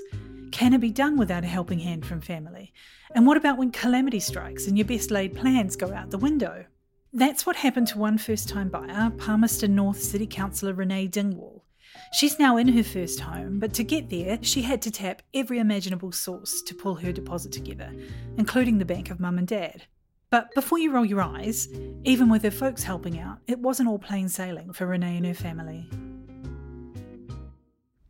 Can 0.51 0.73
it 0.73 0.81
be 0.81 0.91
done 0.91 1.17
without 1.17 1.45
a 1.45 1.47
helping 1.47 1.79
hand 1.79 2.05
from 2.05 2.19
family? 2.19 2.73
And 3.15 3.25
what 3.25 3.37
about 3.37 3.57
when 3.57 3.71
calamity 3.71 4.19
strikes 4.19 4.67
and 4.67 4.77
your 4.77 4.85
best 4.85 5.09
laid 5.09 5.33
plans 5.33 5.77
go 5.77 5.93
out 5.93 6.11
the 6.11 6.17
window? 6.17 6.65
That's 7.13 7.45
what 7.45 7.55
happened 7.55 7.87
to 7.87 7.99
one 7.99 8.17
first 8.17 8.49
time 8.49 8.67
buyer, 8.67 9.11
Palmerston 9.11 9.73
North 9.75 10.01
City 10.01 10.27
Councillor 10.27 10.73
Renee 10.73 11.07
Dingwall. 11.07 11.63
She's 12.11 12.37
now 12.37 12.57
in 12.57 12.67
her 12.67 12.83
first 12.83 13.21
home, 13.21 13.59
but 13.59 13.73
to 13.75 13.85
get 13.85 14.09
there, 14.09 14.39
she 14.41 14.63
had 14.63 14.81
to 14.81 14.91
tap 14.91 15.21
every 15.33 15.59
imaginable 15.59 16.11
source 16.11 16.61
to 16.63 16.75
pull 16.75 16.95
her 16.95 17.13
deposit 17.13 17.53
together, 17.53 17.93
including 18.37 18.77
the 18.77 18.83
bank 18.83 19.09
of 19.09 19.21
mum 19.21 19.37
and 19.37 19.47
dad. 19.47 19.83
But 20.31 20.53
before 20.55 20.79
you 20.79 20.91
roll 20.91 21.03
your 21.05 21.21
eyes, 21.21 21.67
even 22.05 22.29
with 22.29 22.43
her 22.43 22.51
folks 22.51 22.83
helping 22.83 23.19
out, 23.19 23.39
it 23.47 23.59
wasn't 23.59 23.89
all 23.89 23.99
plain 23.99 24.29
sailing 24.29 24.71
for 24.71 24.87
Renee 24.87 25.17
and 25.17 25.25
her 25.25 25.33
family. 25.33 25.89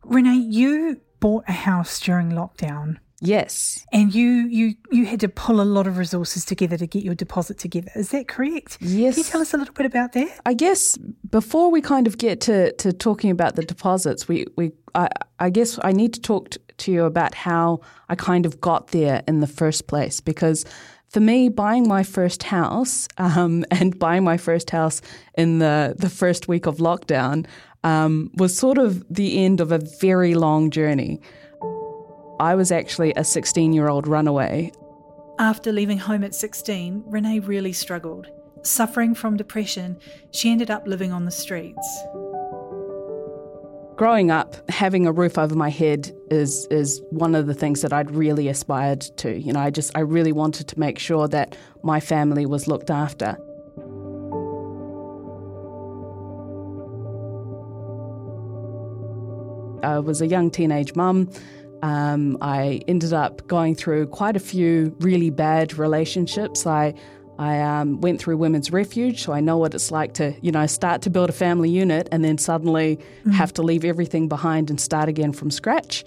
Renee, 0.06 0.36
you 0.36 1.02
bought 1.20 1.46
a 1.48 1.52
house 1.52 2.00
during 2.00 2.30
lockdown 2.32 2.98
Yes. 3.24 3.86
and 3.92 4.14
you 4.14 4.48
you 4.50 4.74
you 4.92 5.06
had 5.06 5.20
to 5.22 5.30
pull 5.30 5.62
a 5.62 5.64
lot 5.64 5.86
of 5.88 5.98
resources 5.98 6.44
together 6.46 6.78
to 6.78 6.88
get 6.88 7.04
your 7.04 7.14
deposit 7.16 7.58
together. 7.60 7.92
Is 7.96 8.10
that 8.10 8.28
correct? 8.28 8.78
Yes. 8.82 9.16
Can 9.16 9.24
you 9.24 9.30
tell 9.30 9.42
us 9.42 9.54
a 9.54 9.58
little 9.58 9.74
bit 9.74 9.86
about 9.86 10.14
that? 10.14 10.42
I 10.46 10.54
guess 10.54 10.98
before 11.30 11.70
we 11.72 11.82
kind 11.82 12.08
of 12.08 12.18
get 12.18 12.42
to, 12.42 12.72
to 12.74 12.92
talking 12.94 13.30
about 13.32 13.56
the 13.56 13.64
deposits, 13.64 14.28
we, 14.28 14.46
we 14.58 14.72
I, 14.96 15.10
I 15.40 15.50
guess 15.50 15.80
I 15.84 15.92
need 15.92 16.14
to 16.16 16.22
talk 16.22 16.56
to 16.78 16.92
you 16.92 17.06
about 17.06 17.34
how 17.36 17.82
I 18.10 18.16
kind 18.16 18.46
of 18.46 18.60
got 18.60 18.88
there 18.88 19.24
in 19.28 19.40
the 19.40 19.48
first 19.48 19.88
place. 19.88 20.20
Because 20.20 20.66
for 21.12 21.20
me, 21.20 21.50
buying 21.50 21.88
my 21.88 22.04
first 22.04 22.44
house 22.44 23.08
um, 23.18 23.66
and 23.72 24.00
buying 24.00 24.24
my 24.24 24.38
first 24.38 24.70
house 24.70 25.02
in 25.36 25.60
the, 25.60 25.94
the 25.98 26.10
first 26.10 26.48
week 26.48 26.66
of 26.66 26.78
lockdown 26.78 27.46
um, 27.84 28.32
was 28.36 28.56
sort 28.58 28.78
of 28.78 29.06
the 29.14 29.44
end 29.44 29.60
of 29.60 29.72
a 29.72 29.80
very 29.80 30.36
long 30.36 30.70
journey. 30.70 31.20
I 32.40 32.56
was 32.56 32.72
actually 32.72 33.14
a 33.16 33.24
16 33.24 33.74
year 33.74 33.90
old 33.90 34.08
runaway 34.08 34.72
After 35.38 35.72
leaving 35.72 35.98
home 35.98 36.24
at 36.24 36.34
16, 36.34 37.04
Renee 37.06 37.40
really 37.40 37.74
struggled. 37.74 38.28
Suffering 38.64 39.14
from 39.14 39.38
depression, 39.38 39.98
she 40.32 40.50
ended 40.50 40.72
up 40.72 40.88
living 40.88 41.12
on 41.12 41.26
the 41.26 41.32
streets. 41.32 41.88
Growing 44.02 44.32
up, 44.32 44.68
having 44.68 45.06
a 45.06 45.12
roof 45.12 45.38
over 45.38 45.54
my 45.54 45.70
head 45.70 46.12
is 46.32 46.66
is 46.72 47.04
one 47.12 47.36
of 47.36 47.46
the 47.46 47.54
things 47.54 47.82
that 47.82 47.94
I'd 47.94 48.10
really 48.10 48.48
aspired 48.48 49.02
to. 49.18 49.40
You 49.40 49.54
know, 49.54 49.60
I 49.60 49.70
just 49.70 49.96
I 49.96 50.00
really 50.00 50.32
wanted 50.32 50.68
to 50.70 50.80
make 50.80 50.98
sure 50.98 51.28
that 51.28 51.56
my 51.84 52.00
family 52.00 52.48
was 52.48 52.68
looked 52.68 52.90
after. 52.90 53.38
I 59.84 60.00
was 60.00 60.20
a 60.20 60.26
young 60.26 60.50
teenage 60.50 60.96
mum. 60.96 61.30
Um, 61.84 62.40
I 62.42 62.82
ended 62.88 63.14
up 63.14 63.46
going 63.46 63.76
through 63.76 64.08
quite 64.08 64.36
a 64.36 64.40
few 64.40 64.96
really 65.02 65.30
bad 65.30 65.78
relationships. 65.78 66.66
I 66.66 66.96
I 67.42 67.60
um, 67.60 68.00
went 68.02 68.20
through 68.20 68.38
women's 68.38 68.72
refuge, 68.72 69.24
so 69.24 69.34
I 69.34 69.40
know 69.40 69.58
what 69.58 69.74
it's 69.74 69.90
like 69.90 70.14
to, 70.14 70.36
you 70.42 70.52
know, 70.52 70.68
start 70.68 71.02
to 71.02 71.10
build 71.10 71.28
a 71.28 71.34
family 71.34 71.72
unit 71.72 72.08
and 72.12 72.24
then 72.24 72.38
suddenly 72.38 73.00
have 73.34 73.52
to 73.54 73.64
leave 73.64 73.84
everything 73.84 74.28
behind 74.28 74.70
and 74.70 74.80
start 74.80 75.10
again 75.10 75.34
from 75.34 75.50
scratch. 75.50 76.06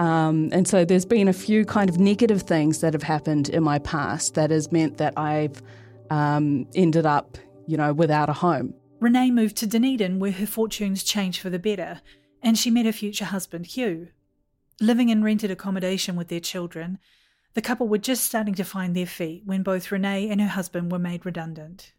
Um, 0.00 0.48
and 0.50 0.66
so 0.66 0.84
there's 0.84 1.04
been 1.04 1.28
a 1.28 1.32
few 1.32 1.64
kind 1.64 1.88
of 1.88 1.98
negative 1.98 2.42
things 2.42 2.80
that 2.80 2.94
have 2.94 3.04
happened 3.04 3.48
in 3.48 3.62
my 3.62 3.78
past 3.78 4.34
that 4.34 4.50
has 4.50 4.72
meant 4.72 4.96
that 4.96 5.16
I've 5.16 5.62
um, 6.10 6.66
ended 6.74 7.06
up, 7.06 7.38
you 7.68 7.76
know, 7.76 7.92
without 7.92 8.28
a 8.28 8.32
home. 8.32 8.74
Renee 8.98 9.30
moved 9.30 9.56
to 9.58 9.68
Dunedin 9.68 10.18
where 10.18 10.32
her 10.32 10.46
fortunes 10.46 11.04
changed 11.04 11.40
for 11.40 11.48
the 11.48 11.60
better, 11.60 12.00
and 12.42 12.58
she 12.58 12.72
met 12.72 12.86
her 12.86 12.92
future 12.92 13.26
husband, 13.26 13.66
Hugh. 13.66 14.08
Living 14.80 15.10
in 15.10 15.22
rented 15.22 15.52
accommodation 15.52 16.16
with 16.16 16.26
their 16.26 16.40
children, 16.40 16.98
the 17.54 17.62
couple 17.62 17.88
were 17.88 17.98
just 17.98 18.24
starting 18.24 18.54
to 18.54 18.64
find 18.64 18.94
their 18.94 19.06
feet 19.06 19.42
when 19.44 19.62
both 19.62 19.90
Renee 19.92 20.28
and 20.30 20.40
her 20.40 20.48
husband 20.48 20.90
were 20.90 20.98
made 20.98 21.26
redundant. 21.26 21.92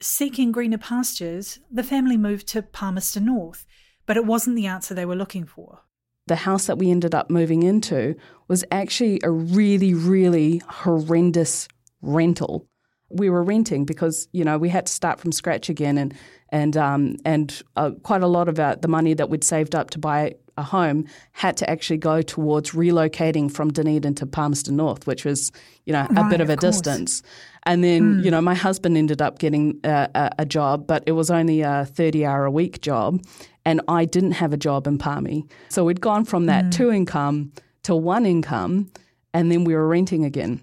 Seeking 0.00 0.52
greener 0.52 0.78
pastures, 0.78 1.58
the 1.70 1.82
family 1.82 2.16
moved 2.16 2.46
to 2.48 2.62
Palmerston 2.62 3.26
North, 3.26 3.66
but 4.06 4.16
it 4.16 4.24
wasn't 4.24 4.56
the 4.56 4.66
answer 4.66 4.94
they 4.94 5.04
were 5.04 5.16
looking 5.16 5.44
for. 5.44 5.80
the 6.28 6.36
house 6.36 6.66
that 6.66 6.78
we 6.78 6.90
ended 6.90 7.14
up 7.14 7.30
moving 7.30 7.62
into 7.62 8.14
was 8.46 8.64
actually 8.70 9.20
a 9.24 9.30
really, 9.30 9.94
really 9.94 10.62
horrendous 10.68 11.68
rental. 12.02 12.68
We 13.10 13.30
were 13.30 13.42
renting 13.42 13.84
because 13.86 14.28
you 14.32 14.44
know 14.44 14.58
we 14.58 14.68
had 14.68 14.86
to 14.86 14.92
start 14.92 15.18
from 15.18 15.32
scratch 15.32 15.68
again, 15.70 15.96
and 15.98 16.14
and 16.50 16.76
um, 16.76 17.16
and 17.24 17.62
uh, 17.76 17.92
quite 18.02 18.22
a 18.22 18.26
lot 18.26 18.48
of 18.48 18.60
our, 18.60 18.76
the 18.76 18.88
money 18.88 19.14
that 19.14 19.30
we'd 19.30 19.44
saved 19.44 19.74
up 19.74 19.90
to 19.90 19.98
buy 19.98 20.34
a 20.58 20.62
home 20.62 21.06
had 21.32 21.56
to 21.58 21.70
actually 21.70 21.96
go 21.96 22.20
towards 22.20 22.72
relocating 22.72 23.50
from 23.50 23.72
Dunedin 23.72 24.14
to 24.16 24.26
Palmerston 24.26 24.76
North, 24.76 25.06
which 25.06 25.24
was 25.24 25.50
you 25.86 25.92
know 25.92 26.06
a 26.10 26.14
Right, 26.14 26.30
bit 26.30 26.40
of 26.40 26.50
a 26.50 26.56
course. 26.56 26.80
distance. 26.80 27.22
And 27.64 27.82
then 27.82 28.14
hmm. 28.14 28.24
you 28.24 28.30
know 28.30 28.40
my 28.40 28.54
husband 28.54 28.96
ended 28.96 29.22
up 29.22 29.38
getting 29.38 29.80
a, 29.84 30.08
a, 30.14 30.30
a 30.40 30.46
job, 30.46 30.86
but 30.86 31.02
it 31.06 31.12
was 31.12 31.30
only 31.30 31.62
a 31.62 31.86
thirty 31.86 32.26
hour 32.26 32.44
a 32.44 32.50
week 32.50 32.80
job, 32.80 33.22
and 33.64 33.80
I 33.88 34.04
didn't 34.04 34.32
have 34.32 34.52
a 34.52 34.58
job 34.58 34.86
in 34.86 34.98
Palmy, 34.98 35.46
so 35.68 35.84
we'd 35.84 36.00
gone 36.00 36.24
from 36.24 36.46
that 36.46 36.64
hmm. 36.64 36.70
two 36.70 36.90
income 36.90 37.52
to 37.84 37.96
one 37.96 38.26
income, 38.26 38.90
and 39.32 39.50
then 39.50 39.64
we 39.64 39.74
were 39.74 39.88
renting 39.88 40.24
again. 40.24 40.60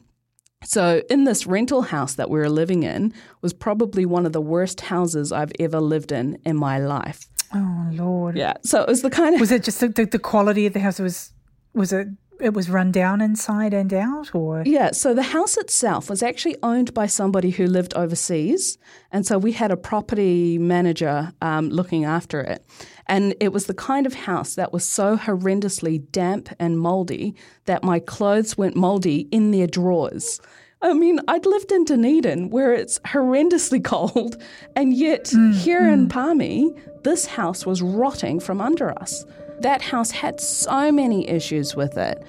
So, 0.63 1.03
in 1.11 1.25
this 1.25 1.45
rental 1.45 1.83
house 1.83 2.15
that 2.15 2.29
we 2.29 2.39
were 2.39 2.49
living 2.49 2.83
in 2.83 3.13
was 3.41 3.53
probably 3.53 4.05
one 4.05 4.25
of 4.25 4.33
the 4.33 4.41
worst 4.41 4.81
houses 4.81 5.31
I've 5.31 5.51
ever 5.59 5.79
lived 5.79 6.11
in 6.11 6.39
in 6.43 6.55
my 6.57 6.79
life. 6.79 7.29
Oh 7.53 7.87
Lord. 7.91 8.37
Yeah. 8.37 8.53
So 8.63 8.81
it 8.81 8.87
was 8.87 9.01
the 9.01 9.09
kind 9.09 9.35
of 9.35 9.41
Was 9.41 9.51
it 9.51 9.63
just 9.63 9.79
the, 9.79 9.89
the, 9.89 10.05
the 10.05 10.19
quality 10.19 10.65
of 10.65 10.73
the 10.73 10.79
house 10.79 10.99
was 10.99 11.31
was 11.73 11.93
it 11.93 12.07
it 12.39 12.53
was 12.53 12.69
run 12.69 12.91
down 12.91 13.21
inside 13.21 13.73
and 13.73 13.93
out 13.93 14.33
or 14.35 14.63
Yeah, 14.65 14.91
so 14.91 15.13
the 15.13 15.23
house 15.23 15.57
itself 15.57 16.09
was 16.09 16.21
actually 16.21 16.57
owned 16.63 16.93
by 16.93 17.07
somebody 17.07 17.49
who 17.49 17.65
lived 17.65 17.93
overseas. 17.93 18.77
And 19.11 19.25
so 19.25 19.37
we 19.37 19.53
had 19.53 19.71
a 19.71 19.77
property 19.77 20.57
manager 20.57 21.31
um, 21.41 21.69
looking 21.69 22.03
after 22.03 22.41
it. 22.41 22.65
And 23.07 23.35
it 23.39 23.53
was 23.53 23.67
the 23.67 23.73
kind 23.73 24.05
of 24.05 24.13
house 24.13 24.55
that 24.55 24.73
was 24.73 24.83
so 24.83 25.17
horrendously 25.17 26.11
damp 26.11 26.49
and 26.59 26.79
moldy 26.79 27.35
that 27.65 27.83
my 27.83 27.99
clothes 27.99 28.57
went 28.57 28.75
moldy 28.75 29.27
in 29.31 29.51
their 29.51 29.67
drawers. 29.67 30.41
I 30.85 30.93
mean, 30.93 31.19
I'd 31.27 31.47
lived 31.47 31.71
in 31.71 31.83
Dunedin 31.83 32.51
where 32.51 32.71
it's 32.71 32.99
horrendously 32.99 33.83
cold, 33.83 34.37
and 34.75 34.93
yet 34.93 35.25
mm, 35.25 35.51
here 35.55 35.89
in 35.89 36.05
mm. 36.05 36.11
Palmy, 36.11 36.75
this 37.01 37.25
house 37.25 37.65
was 37.65 37.81
rotting 37.81 38.39
from 38.39 38.61
under 38.61 38.91
us. 38.99 39.25
That 39.61 39.81
house 39.81 40.11
had 40.11 40.39
so 40.39 40.91
many 40.91 41.27
issues 41.27 41.75
with 41.75 41.97
it. 41.97 42.21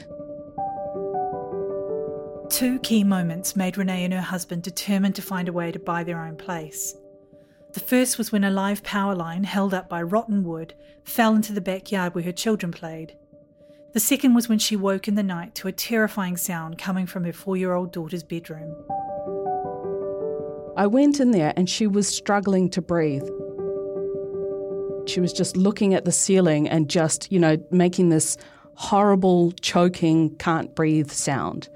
Two 2.49 2.79
key 2.79 3.05
moments 3.05 3.57
made 3.57 3.77
Renee 3.77 4.05
and 4.05 4.15
her 4.15 4.23
husband 4.23 4.63
determined 4.63 5.17
to 5.17 5.23
find 5.23 5.49
a 5.49 5.53
way 5.53 5.71
to 5.71 5.79
buy 5.79 6.03
their 6.03 6.25
own 6.25 6.37
place. 6.37 6.97
The 7.75 7.81
first 7.81 8.17
was 8.17 8.33
when 8.33 8.45
a 8.45 8.51
live 8.51 8.83
power 8.83 9.15
line 9.15 9.45
held 9.45 9.75
up 9.75 9.91
by 9.91 10.01
rotten 10.01 10.45
wood 10.45 10.73
fell 11.05 11.35
into 11.35 11.53
the 11.53 11.61
backyard 11.61 12.15
where 12.15 12.25
her 12.25 12.33
children 12.33 12.73
played. 12.73 13.19
The 13.97 14.00
second 14.00 14.35
was 14.35 14.47
when 14.47 14.59
she 14.59 14.76
woke 14.76 15.09
in 15.09 15.15
the 15.15 15.23
night 15.23 15.55
to 15.55 15.69
a 15.69 15.73
terrifying 15.73 16.37
sound 16.37 16.76
coming 16.76 17.07
from 17.07 17.25
her 17.25 17.33
four 17.33 17.57
year 17.57 17.73
old 17.73 17.93
daughter's 17.93 18.23
bedroom. 18.23 18.76
I 20.76 20.87
went 20.87 21.19
in 21.19 21.31
there 21.31 21.55
and 21.57 21.67
she 21.67 21.87
was 21.87 22.07
struggling 22.07 22.69
to 22.73 22.83
breathe. 22.83 23.26
She 25.07 25.19
was 25.19 25.33
just 25.33 25.57
looking 25.57 25.95
at 25.95 26.05
the 26.05 26.12
ceiling 26.12 26.69
and 26.69 26.91
just, 26.91 27.33
you 27.33 27.38
know, 27.38 27.57
making 27.71 28.11
this 28.11 28.37
horrible, 28.75 29.53
choking, 29.62 30.37
can't 30.37 30.75
breathe 30.75 31.11
sound. 31.11 31.71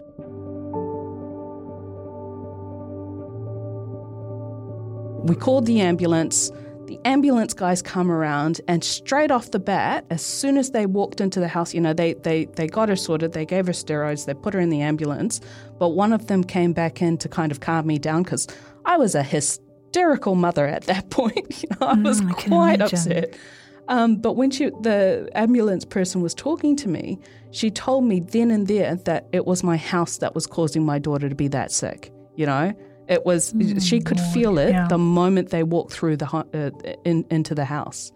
We 5.26 5.36
called 5.36 5.64
the 5.64 5.80
ambulance. 5.80 6.50
The 6.90 6.98
ambulance 7.04 7.54
guys 7.54 7.82
come 7.82 8.10
around, 8.10 8.60
and 8.66 8.82
straight 8.82 9.30
off 9.30 9.52
the 9.52 9.60
bat, 9.60 10.04
as 10.10 10.26
soon 10.26 10.58
as 10.58 10.72
they 10.72 10.86
walked 10.86 11.20
into 11.20 11.38
the 11.38 11.46
house, 11.46 11.72
you 11.72 11.80
know, 11.80 11.92
they, 11.92 12.14
they, 12.14 12.46
they 12.46 12.66
got 12.66 12.88
her 12.88 12.96
sorted, 12.96 13.32
they 13.32 13.46
gave 13.46 13.68
her 13.68 13.72
steroids, 13.72 14.26
they 14.26 14.34
put 14.34 14.54
her 14.54 14.58
in 14.58 14.70
the 14.70 14.80
ambulance. 14.80 15.40
But 15.78 15.90
one 15.90 16.12
of 16.12 16.26
them 16.26 16.42
came 16.42 16.72
back 16.72 17.00
in 17.00 17.16
to 17.18 17.28
kind 17.28 17.52
of 17.52 17.60
calm 17.60 17.86
me 17.86 18.00
down 18.00 18.24
because 18.24 18.48
I 18.86 18.96
was 18.96 19.14
a 19.14 19.22
hysterical 19.22 20.34
mother 20.34 20.66
at 20.66 20.82
that 20.86 21.10
point. 21.10 21.62
You 21.62 21.68
know, 21.80 21.86
I 21.86 21.94
was 21.94 22.22
I 22.22 22.32
quite 22.32 22.80
upset. 22.80 23.38
Um, 23.86 24.16
but 24.16 24.32
when 24.32 24.50
she, 24.50 24.70
the 24.80 25.30
ambulance 25.36 25.84
person 25.84 26.22
was 26.22 26.34
talking 26.34 26.74
to 26.74 26.88
me, 26.88 27.20
she 27.52 27.70
told 27.70 28.02
me 28.02 28.18
then 28.18 28.50
and 28.50 28.66
there 28.66 28.96
that 28.96 29.28
it 29.30 29.46
was 29.46 29.62
my 29.62 29.76
house 29.76 30.18
that 30.18 30.34
was 30.34 30.44
causing 30.44 30.84
my 30.84 30.98
daughter 30.98 31.28
to 31.28 31.36
be 31.36 31.46
that 31.46 31.70
sick. 31.70 32.12
You 32.34 32.46
know, 32.46 32.74
it 33.10 33.26
was 33.26 33.52
she 33.80 34.00
could 34.00 34.20
feel 34.32 34.58
it 34.58 34.70
yeah. 34.70 34.86
the 34.88 34.96
moment 34.96 35.50
they 35.50 35.64
walked 35.64 35.92
through 35.92 36.16
the 36.16 36.26
uh, 36.26 36.70
in, 37.04 37.26
into 37.30 37.54
the 37.54 37.64
house. 37.64 38.12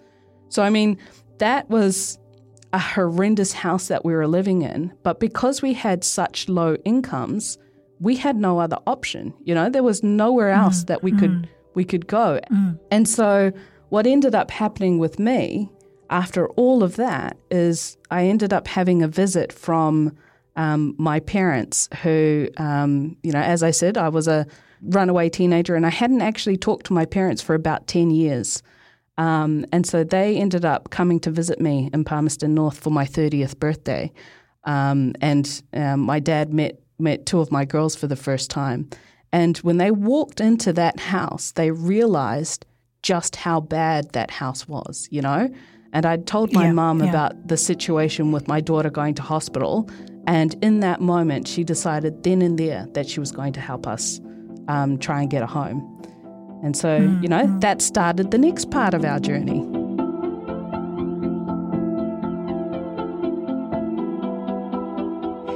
So 0.48 0.62
I 0.62 0.70
mean, 0.70 0.96
that 1.38 1.68
was 1.68 2.18
a 2.72 2.78
horrendous 2.78 3.52
house 3.52 3.88
that 3.88 4.04
we 4.04 4.14
were 4.14 4.26
living 4.26 4.62
in. 4.62 4.92
But 5.02 5.20
because 5.20 5.60
we 5.62 5.74
had 5.74 6.04
such 6.04 6.48
low 6.48 6.76
incomes, 6.84 7.58
we 8.00 8.16
had 8.16 8.36
no 8.36 8.58
other 8.58 8.78
option. 8.86 9.34
You 9.42 9.54
know, 9.54 9.68
there 9.68 9.82
was 9.82 10.02
nowhere 10.02 10.50
else 10.50 10.84
that 10.84 11.02
we 11.02 11.12
could 11.12 11.48
we 11.74 11.84
could 11.84 12.06
go. 12.06 12.40
And 12.90 13.08
so 13.08 13.52
what 13.88 14.06
ended 14.06 14.34
up 14.34 14.50
happening 14.50 14.98
with 14.98 15.18
me 15.18 15.70
after 16.10 16.48
all 16.50 16.82
of 16.84 16.96
that 16.96 17.36
is 17.50 17.96
I 18.10 18.26
ended 18.26 18.52
up 18.52 18.68
having 18.68 19.02
a 19.02 19.08
visit 19.08 19.52
from 19.52 20.16
um, 20.56 20.94
my 20.98 21.18
parents, 21.20 21.88
who, 22.02 22.48
um, 22.58 23.16
you 23.22 23.32
know, 23.32 23.40
as 23.40 23.62
I 23.64 23.72
said, 23.72 23.98
I 23.98 24.08
was 24.08 24.28
a 24.28 24.46
runaway 24.84 25.28
teenager 25.28 25.74
and 25.74 25.86
I 25.86 25.90
hadn't 25.90 26.20
actually 26.22 26.56
talked 26.56 26.86
to 26.86 26.92
my 26.92 27.04
parents 27.04 27.42
for 27.42 27.54
about 27.54 27.86
10 27.86 28.10
years. 28.10 28.62
Um, 29.16 29.64
and 29.72 29.86
so 29.86 30.04
they 30.04 30.36
ended 30.36 30.64
up 30.64 30.90
coming 30.90 31.20
to 31.20 31.30
visit 31.30 31.60
me 31.60 31.90
in 31.92 32.04
Palmerston 32.04 32.54
North 32.54 32.78
for 32.78 32.90
my 32.90 33.04
30th 33.04 33.58
birthday. 33.58 34.12
Um, 34.64 35.12
and 35.20 35.62
um, 35.72 36.00
my 36.00 36.20
dad 36.20 36.52
met, 36.52 36.80
met 36.98 37.26
two 37.26 37.40
of 37.40 37.52
my 37.52 37.64
girls 37.64 37.94
for 37.94 38.06
the 38.06 38.16
first 38.16 38.50
time. 38.50 38.88
And 39.32 39.56
when 39.58 39.78
they 39.78 39.90
walked 39.90 40.40
into 40.40 40.72
that 40.74 40.98
house, 41.00 41.52
they 41.52 41.70
realized 41.70 42.66
just 43.02 43.36
how 43.36 43.60
bad 43.60 44.10
that 44.12 44.30
house 44.30 44.66
was, 44.66 45.08
you 45.10 45.20
know? 45.20 45.48
And 45.92 46.06
I'd 46.06 46.26
told 46.26 46.52
my 46.52 46.66
Yeah, 46.66 46.72
mum 46.72 47.02
yeah. 47.02 47.10
about 47.10 47.48
the 47.48 47.56
situation 47.56 48.32
with 48.32 48.48
my 48.48 48.60
daughter 48.60 48.90
going 48.90 49.14
to 49.14 49.22
hospital. 49.22 49.88
And 50.26 50.56
in 50.62 50.80
that 50.80 51.00
moment, 51.00 51.46
she 51.46 51.62
decided 51.62 52.22
then 52.24 52.42
and 52.42 52.58
there 52.58 52.88
that 52.94 53.08
she 53.08 53.20
was 53.20 53.30
going 53.30 53.52
to 53.52 53.60
help 53.60 53.86
us 53.86 54.20
um, 54.68 54.98
try 54.98 55.20
and 55.20 55.30
get 55.30 55.42
a 55.42 55.46
home. 55.46 55.90
And 56.62 56.76
so, 56.76 56.96
you 56.96 57.28
know, 57.28 57.46
that 57.60 57.82
started 57.82 58.30
the 58.30 58.38
next 58.38 58.70
part 58.70 58.94
of 58.94 59.04
our 59.04 59.20
journey. 59.20 59.60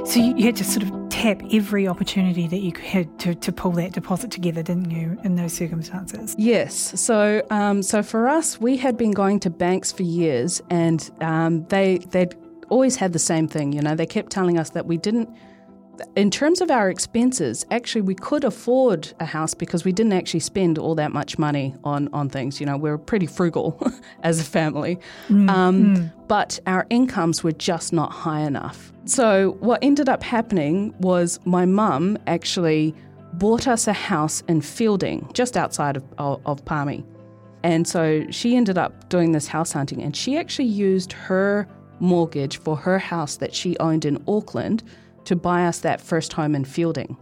So 0.05 0.19
you, 0.19 0.35
you 0.37 0.45
had 0.45 0.55
to 0.55 0.63
sort 0.63 0.83
of 0.83 1.09
tap 1.09 1.41
every 1.51 1.87
opportunity 1.87 2.47
that 2.47 2.59
you 2.59 2.71
had 2.81 3.19
to, 3.19 3.35
to 3.35 3.51
pull 3.51 3.71
that 3.73 3.91
deposit 3.91 4.31
together, 4.31 4.63
didn't 4.63 4.89
you, 4.89 5.19
in 5.23 5.35
those 5.35 5.53
circumstances? 5.53 6.35
Yes. 6.37 6.99
So, 6.99 7.45
um, 7.49 7.83
so 7.83 8.01
for 8.01 8.27
us, 8.27 8.59
we 8.59 8.77
had 8.77 8.97
been 8.97 9.11
going 9.11 9.39
to 9.41 9.49
banks 9.49 9.91
for 9.91 10.03
years, 10.03 10.61
and 10.69 11.09
um, 11.21 11.65
they 11.65 11.99
they'd 12.09 12.35
always 12.69 12.95
had 12.95 13.13
the 13.13 13.19
same 13.19 13.47
thing. 13.47 13.73
You 13.73 13.81
know, 13.81 13.95
they 13.95 14.05
kept 14.05 14.31
telling 14.31 14.57
us 14.57 14.71
that 14.71 14.85
we 14.85 14.97
didn't. 14.97 15.29
In 16.15 16.31
terms 16.31 16.61
of 16.61 16.71
our 16.71 16.89
expenses, 16.89 17.65
actually, 17.71 18.01
we 18.01 18.15
could 18.15 18.43
afford 18.43 19.11
a 19.19 19.25
house 19.25 19.53
because 19.53 19.85
we 19.85 19.91
didn't 19.91 20.13
actually 20.13 20.39
spend 20.39 20.77
all 20.77 20.95
that 20.95 21.11
much 21.11 21.37
money 21.37 21.75
on 21.83 22.09
on 22.13 22.29
things. 22.29 22.59
You 22.59 22.65
know, 22.65 22.77
we 22.77 22.89
were 22.89 22.97
pretty 22.97 23.25
frugal 23.25 23.79
as 24.23 24.39
a 24.39 24.43
family, 24.43 24.99
um, 25.29 26.11
but 26.27 26.59
our 26.67 26.85
incomes 26.89 27.43
were 27.43 27.51
just 27.51 27.93
not 27.93 28.11
high 28.11 28.41
enough. 28.41 28.91
So, 29.05 29.57
what 29.59 29.79
ended 29.83 30.09
up 30.09 30.23
happening 30.23 30.93
was 30.99 31.39
my 31.45 31.65
mum 31.65 32.17
actually 32.27 32.93
bought 33.33 33.67
us 33.67 33.87
a 33.87 33.93
house 33.93 34.41
in 34.47 34.61
Feilding, 34.61 35.31
just 35.33 35.55
outside 35.55 35.97
of, 35.97 36.03
of, 36.17 36.41
of 36.45 36.65
Palmy. 36.65 37.05
And 37.63 37.87
so 37.87 38.25
she 38.29 38.55
ended 38.55 38.77
up 38.77 39.09
doing 39.09 39.33
this 39.33 39.47
house 39.47 39.71
hunting, 39.71 40.01
and 40.01 40.15
she 40.15 40.37
actually 40.37 40.67
used 40.67 41.11
her 41.13 41.67
mortgage 41.99 42.57
for 42.57 42.75
her 42.75 42.97
house 42.97 43.37
that 43.37 43.53
she 43.53 43.77
owned 43.79 44.05
in 44.05 44.23
Auckland 44.27 44.83
to 45.29 45.35
buy 45.35 45.65
us 45.65 45.79
that 45.81 46.01
first 46.01 46.33
home 46.33 46.55
in 46.55 46.65
Feilding. 46.65 47.15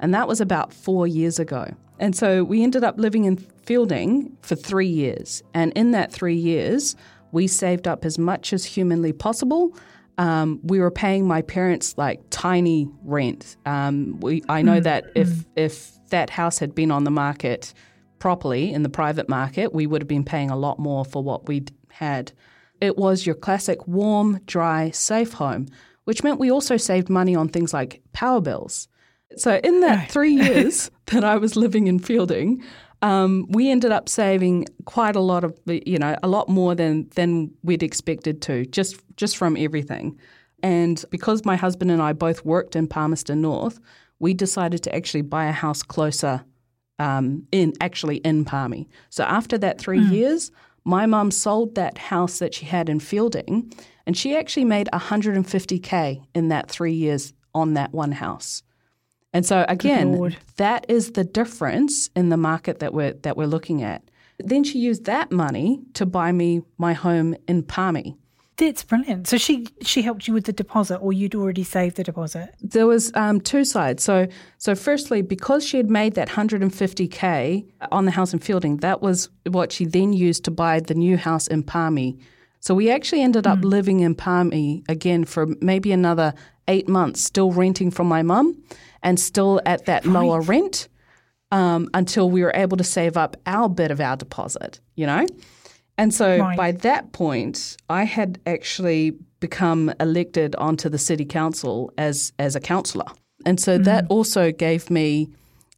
And 0.00 0.12
that 0.12 0.26
was 0.26 0.40
about 0.40 0.74
four 0.74 1.06
years 1.06 1.38
ago. 1.38 1.72
And 2.00 2.16
so 2.16 2.42
we 2.42 2.64
ended 2.64 2.82
up 2.82 2.98
living 2.98 3.26
in 3.26 3.36
Feilding 3.36 4.32
for 4.42 4.56
three 4.56 4.88
years. 4.88 5.40
And 5.54 5.72
in 5.74 5.92
that 5.92 6.12
three 6.12 6.34
years, 6.34 6.96
we 7.30 7.46
saved 7.46 7.86
up 7.86 8.04
as 8.04 8.18
much 8.18 8.52
as 8.52 8.64
humanly 8.64 9.12
possible. 9.12 9.76
Um, 10.18 10.58
we 10.64 10.80
were 10.80 10.90
paying 10.90 11.28
my 11.28 11.42
parents 11.42 11.96
like 11.96 12.20
tiny 12.30 12.88
rent. 13.04 13.56
Um, 13.66 14.18
we, 14.18 14.42
I 14.48 14.62
know 14.62 14.80
that 14.80 15.04
if 15.14 15.44
if 15.54 15.92
that 16.10 16.30
house 16.30 16.58
had 16.58 16.74
been 16.74 16.90
on 16.90 17.04
the 17.04 17.10
market 17.10 17.72
properly 18.18 18.72
in 18.72 18.82
the 18.82 18.88
private 18.88 19.28
market, 19.28 19.72
we 19.72 19.86
would 19.86 20.02
have 20.02 20.08
been 20.08 20.24
paying 20.24 20.50
a 20.50 20.56
lot 20.56 20.80
more 20.80 21.04
for 21.04 21.22
what 21.22 21.46
we'd 21.46 21.72
had. 21.90 22.32
It 22.80 22.96
was 22.96 23.26
your 23.26 23.36
classic 23.36 23.86
warm, 23.86 24.40
dry, 24.46 24.90
safe 24.90 25.34
home, 25.34 25.66
which 26.04 26.22
meant 26.22 26.40
we 26.40 26.50
also 26.50 26.76
saved 26.76 27.08
money 27.08 27.34
on 27.34 27.48
things 27.48 27.72
like 27.72 28.02
power 28.12 28.40
bills. 28.40 28.88
So 29.36 29.60
in 29.62 29.80
that 29.80 30.10
three 30.10 30.34
years 30.42 30.90
that 31.06 31.24
I 31.24 31.36
was 31.36 31.56
living 31.56 31.86
in 31.86 31.98
Feilding, 31.98 32.62
um, 33.02 33.46
we 33.48 33.70
ended 33.70 33.92
up 33.92 34.08
saving 34.08 34.66
quite 34.86 35.16
a 35.16 35.20
lot 35.20 35.44
of, 35.44 35.58
you 35.66 35.98
know, 35.98 36.16
a 36.22 36.28
lot 36.28 36.48
more 36.48 36.74
than 36.74 37.08
than 37.16 37.50
we'd 37.62 37.82
expected 37.82 38.40
to, 38.42 38.64
just 38.66 38.96
just 39.16 39.36
from 39.36 39.56
everything. 39.56 40.18
And 40.62 41.04
because 41.10 41.44
my 41.44 41.56
husband 41.56 41.90
and 41.90 42.00
I 42.00 42.14
both 42.14 42.44
worked 42.46 42.74
in 42.74 42.88
Palmerston 42.88 43.42
North, 43.42 43.78
we 44.18 44.32
decided 44.32 44.82
to 44.84 44.94
actually 44.94 45.20
buy 45.20 45.44
a 45.44 45.52
house 45.52 45.82
closer 45.82 46.42
um, 46.98 47.46
in 47.52 47.74
actually 47.80 48.16
in 48.18 48.44
Palmy. 48.46 48.88
So 49.10 49.24
after 49.24 49.58
that 49.58 49.78
three 49.78 50.00
mm. 50.00 50.10
years, 50.10 50.50
my 50.84 51.06
mum 51.06 51.30
sold 51.30 51.74
that 51.74 51.98
house 51.98 52.38
that 52.38 52.54
she 52.54 52.66
had 52.66 52.88
in 52.88 53.00
Feilding, 53.00 53.72
and 54.06 54.16
she 54.16 54.36
actually 54.36 54.64
made 54.64 54.88
150k 54.92 56.26
in 56.34 56.48
that 56.48 56.70
three 56.70 56.92
years 56.92 57.32
on 57.54 57.74
that 57.74 57.92
one 57.92 58.12
house. 58.12 58.62
And 59.32 59.44
so 59.44 59.64
again, 59.68 60.36
that 60.56 60.86
is 60.88 61.12
the 61.12 61.24
difference 61.24 62.08
in 62.14 62.28
the 62.28 62.36
market 62.36 62.78
that 62.78 62.94
we're 62.94 63.14
that 63.14 63.36
we're 63.36 63.48
looking 63.48 63.82
at. 63.82 64.02
Then 64.38 64.62
she 64.62 64.78
used 64.78 65.04
that 65.06 65.32
money 65.32 65.80
to 65.94 66.06
buy 66.06 66.32
me 66.32 66.62
my 66.78 66.92
home 66.92 67.34
in 67.48 67.62
Palmy. 67.64 68.16
That's 68.56 68.84
brilliant. 68.84 69.26
So 69.26 69.36
she 69.36 69.66
she 69.82 70.02
helped 70.02 70.28
you 70.28 70.34
with 70.34 70.44
the 70.44 70.52
deposit, 70.52 70.98
or 70.98 71.12
you'd 71.12 71.34
already 71.34 71.64
saved 71.64 71.96
the 71.96 72.04
deposit. 72.04 72.54
There 72.60 72.86
was 72.86 73.12
um, 73.14 73.40
two 73.40 73.64
sides. 73.64 74.04
So 74.04 74.28
so 74.58 74.74
firstly, 74.74 75.22
because 75.22 75.66
she 75.66 75.76
had 75.76 75.90
made 75.90 76.14
that 76.14 76.28
150k 76.28 77.64
on 77.90 78.04
the 78.04 78.12
house 78.12 78.32
in 78.32 78.38
Feilding, 78.38 78.80
that 78.80 79.02
was 79.02 79.28
what 79.50 79.72
she 79.72 79.84
then 79.84 80.12
used 80.12 80.44
to 80.44 80.50
buy 80.52 80.78
the 80.78 80.94
new 80.94 81.16
house 81.16 81.48
in 81.48 81.64
Palmy. 81.64 82.18
So 82.60 82.74
we 82.74 82.90
actually 82.90 83.22
ended 83.22 83.46
up 83.46 83.58
mm. 83.58 83.64
living 83.64 84.00
in 84.00 84.14
Palmy 84.14 84.84
again 84.88 85.24
for 85.24 85.46
maybe 85.60 85.92
another 85.92 86.32
eight 86.68 86.88
months, 86.88 87.20
still 87.20 87.52
renting 87.52 87.90
from 87.90 88.06
my 88.06 88.22
mum 88.22 88.62
and 89.02 89.20
still 89.20 89.60
at 89.66 89.84
that 89.86 90.06
right. 90.06 90.14
lower 90.14 90.40
rent 90.40 90.88
um, 91.50 91.88
until 91.92 92.30
we 92.30 92.42
were 92.42 92.52
able 92.54 92.76
to 92.76 92.84
save 92.84 93.16
up 93.16 93.36
our 93.46 93.68
bit 93.68 93.90
of 93.90 94.00
our 94.00 94.16
deposit, 94.16 94.80
you 94.94 95.06
know? 95.06 95.26
And 95.96 96.12
so 96.12 96.38
right. 96.38 96.56
by 96.56 96.72
that 96.72 97.12
point, 97.12 97.76
I 97.88 98.04
had 98.04 98.40
actually 98.46 99.12
become 99.40 99.92
elected 100.00 100.56
onto 100.56 100.88
the 100.88 100.98
city 100.98 101.24
council 101.24 101.92
as, 101.98 102.32
as 102.38 102.56
a 102.56 102.60
councillor. 102.60 103.06
And 103.46 103.60
so 103.60 103.78
mm. 103.78 103.84
that 103.84 104.06
also 104.08 104.50
gave 104.50 104.90
me, 104.90 105.28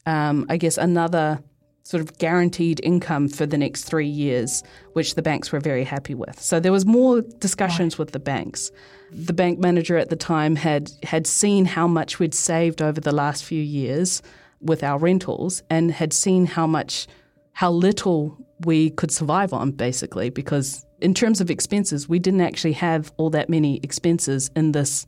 um, 0.06 0.46
I 0.48 0.56
guess, 0.56 0.78
another 0.78 1.40
sort 1.82 2.00
of 2.00 2.18
guaranteed 2.18 2.80
income 2.82 3.28
for 3.28 3.46
the 3.46 3.56
next 3.56 3.84
three 3.84 4.08
years, 4.08 4.64
which 4.94 5.14
the 5.14 5.22
banks 5.22 5.52
were 5.52 5.60
very 5.60 5.84
happy 5.84 6.14
with. 6.14 6.40
So 6.40 6.58
there 6.58 6.72
was 6.72 6.84
more 6.84 7.20
discussions 7.38 7.94
right. 7.94 7.98
with 8.00 8.12
the 8.12 8.18
banks. 8.18 8.72
The 9.12 9.32
bank 9.32 9.60
manager 9.60 9.96
at 9.96 10.10
the 10.10 10.16
time 10.16 10.56
had 10.56 10.90
had 11.04 11.28
seen 11.28 11.64
how 11.64 11.86
much 11.86 12.18
we'd 12.18 12.34
saved 12.34 12.82
over 12.82 13.00
the 13.00 13.12
last 13.12 13.44
few 13.44 13.62
years 13.62 14.20
with 14.60 14.82
our 14.82 14.98
rentals 14.98 15.62
and 15.70 15.92
had 15.92 16.12
seen 16.12 16.46
how 16.46 16.66
much 16.66 17.06
how 17.52 17.70
little 17.70 18.36
we 18.64 18.90
could 18.90 19.10
survive 19.10 19.52
on 19.52 19.70
basically 19.70 20.30
because 20.30 20.86
in 21.00 21.12
terms 21.12 21.40
of 21.40 21.50
expenses 21.50 22.08
we 22.08 22.18
didn't 22.18 22.40
actually 22.40 22.72
have 22.72 23.12
all 23.16 23.30
that 23.30 23.50
many 23.50 23.78
expenses 23.82 24.50
in 24.56 24.72
this 24.72 25.06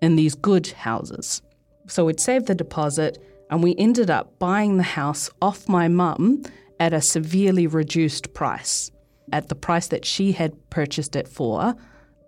in 0.00 0.16
these 0.16 0.34
good 0.34 0.68
houses. 0.68 1.42
So 1.86 2.04
we'd 2.04 2.20
saved 2.20 2.46
the 2.46 2.54
deposit 2.54 3.18
and 3.50 3.62
we 3.62 3.74
ended 3.76 4.10
up 4.10 4.38
buying 4.38 4.76
the 4.76 4.82
house 4.82 5.30
off 5.42 5.68
my 5.68 5.88
mum 5.88 6.42
at 6.78 6.92
a 6.92 7.00
severely 7.00 7.66
reduced 7.66 8.32
price, 8.34 8.90
at 9.32 9.48
the 9.48 9.54
price 9.54 9.88
that 9.88 10.04
she 10.04 10.32
had 10.32 10.52
purchased 10.70 11.16
it 11.16 11.26
for 11.26 11.74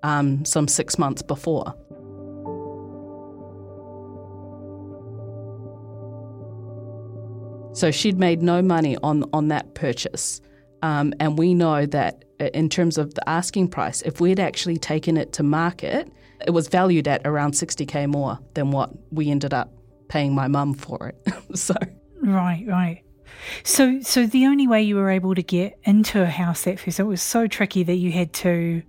um, 0.02 0.45
some 0.45 0.67
six 0.67 0.99
months 0.99 1.23
before. 1.23 1.75
So 7.73 7.90
she'd 7.90 8.19
made 8.19 8.43
no 8.43 8.62
money 8.62 8.97
on, 9.02 9.25
on 9.33 9.49
that 9.49 9.75
purchase. 9.75 10.40
Um, 10.82 11.12
and 11.20 11.38
we 11.38 11.54
know 11.54 11.87
that 11.87 12.25
uh, 12.40 12.44
in 12.54 12.68
terms 12.68 12.99
of 12.99 13.14
the 13.14 13.28
asking 13.28 13.68
price, 13.68 14.02
if 14.02 14.20
we'd 14.20 14.40
actually 14.40 14.78
taken 14.78 15.16
it 15.16 15.32
to 15.34 15.42
market, 15.42 16.10
it 16.46 16.50
was 16.50 16.68
valued 16.68 17.06
at 17.06 17.22
around 17.26 17.52
60k 17.52 18.08
more 18.08 18.38
than 18.54 18.70
what 18.70 18.90
we 19.10 19.30
ended 19.30 19.52
up 19.52 19.72
paying 20.08 20.34
my 20.34 20.49
mum 20.49 20.75
for 20.75 21.08
it. 21.08 21.34
so 21.57 21.74
right, 22.22 22.64
right. 22.66 23.02
So, 23.62 24.00
so 24.00 24.26
the 24.26 24.46
only 24.46 24.66
way 24.66 24.83
you 24.83 24.96
were 24.96 25.11
able 25.11 25.35
to 25.35 25.42
get 25.42 25.78
into 25.85 26.22
a 26.22 26.26
house 26.26 26.64
that 26.64 26.81
first, 26.81 27.00
it 27.00 27.05
was 27.05 27.22
so 27.22 27.46
tricky 27.46 27.83
that 27.85 27.94
you 27.94 28.12
had 28.12 28.33
to, 28.35 28.83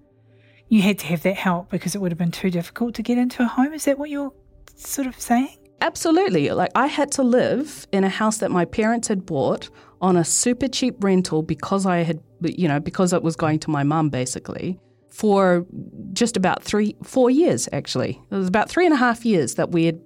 you 0.67 0.81
had 0.81 0.99
to 0.99 1.07
have 1.07 1.23
that 1.23 1.35
help 1.35 1.69
because 1.69 1.95
it 1.95 2.01
would 2.01 2.11
have 2.11 2.19
been 2.19 2.31
too 2.31 2.49
difficult 2.49 2.95
to 2.95 3.03
get 3.03 3.17
into 3.17 3.43
a 3.43 3.45
home. 3.45 3.73
Is 3.73 3.85
that 3.85 3.97
what 3.99 4.09
you're 4.09 4.33
sort 4.75 5.07
of 5.07 5.19
saying? 5.19 5.57
Absolutely. 5.81 6.49
Like 6.49 6.71
I 6.75 6.87
had 6.87 7.11
to 7.13 7.23
live 7.23 7.87
in 7.91 8.03
a 8.03 8.09
house 8.09 8.37
that 8.37 8.51
my 8.51 8.65
parents 8.65 9.07
had 9.07 9.25
bought 9.25 9.69
on 10.01 10.17
a 10.17 10.25
super 10.25 10.67
cheap 10.67 11.03
rental 11.03 11.43
because 11.43 11.85
I 11.85 11.99
had, 11.99 12.19
you 12.41 12.67
know, 12.67 12.79
because 12.79 13.13
it 13.13 13.23
was 13.23 13.35
going 13.35 13.59
to 13.59 13.69
my 13.69 13.83
mum 13.83 14.09
basically 14.09 14.79
for 15.09 15.65
just 16.13 16.35
about 16.37 16.63
three, 16.63 16.95
four 17.03 17.29
years 17.29 17.69
actually. 17.71 18.21
It 18.31 18.35
was 18.35 18.47
about 18.47 18.69
three 18.69 18.85
and 18.85 18.93
a 18.93 18.97
half 18.97 19.25
years 19.25 19.55
that 19.55 19.71
we 19.71 19.85
had 19.85 19.99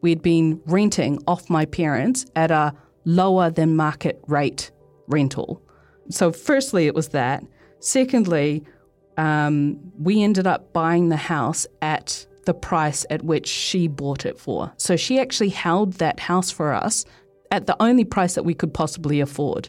we'd 0.00 0.22
been 0.22 0.60
renting 0.66 1.22
off 1.26 1.50
my 1.50 1.64
parents 1.64 2.26
at 2.36 2.50
a 2.50 2.74
lower 3.04 3.50
than 3.50 3.74
market 3.76 4.20
rate 4.26 4.70
rental. 5.06 5.62
So, 6.10 6.32
firstly, 6.32 6.86
it 6.86 6.94
was 6.94 7.08
that. 7.08 7.44
Secondly, 7.80 8.64
um, 9.16 9.78
we 9.98 10.22
ended 10.22 10.46
up 10.46 10.72
buying 10.72 11.08
the 11.08 11.16
house 11.16 11.66
at 11.82 12.26
the 12.46 12.54
price 12.54 13.04
at 13.10 13.22
which 13.22 13.46
she 13.46 13.88
bought 13.88 14.24
it 14.24 14.38
for. 14.38 14.72
So, 14.76 14.96
she 14.96 15.18
actually 15.18 15.50
held 15.50 15.94
that 15.94 16.20
house 16.20 16.50
for 16.50 16.72
us 16.72 17.04
at 17.50 17.66
the 17.66 17.76
only 17.80 18.04
price 18.04 18.34
that 18.34 18.44
we 18.44 18.54
could 18.54 18.74
possibly 18.74 19.20
afford. 19.20 19.68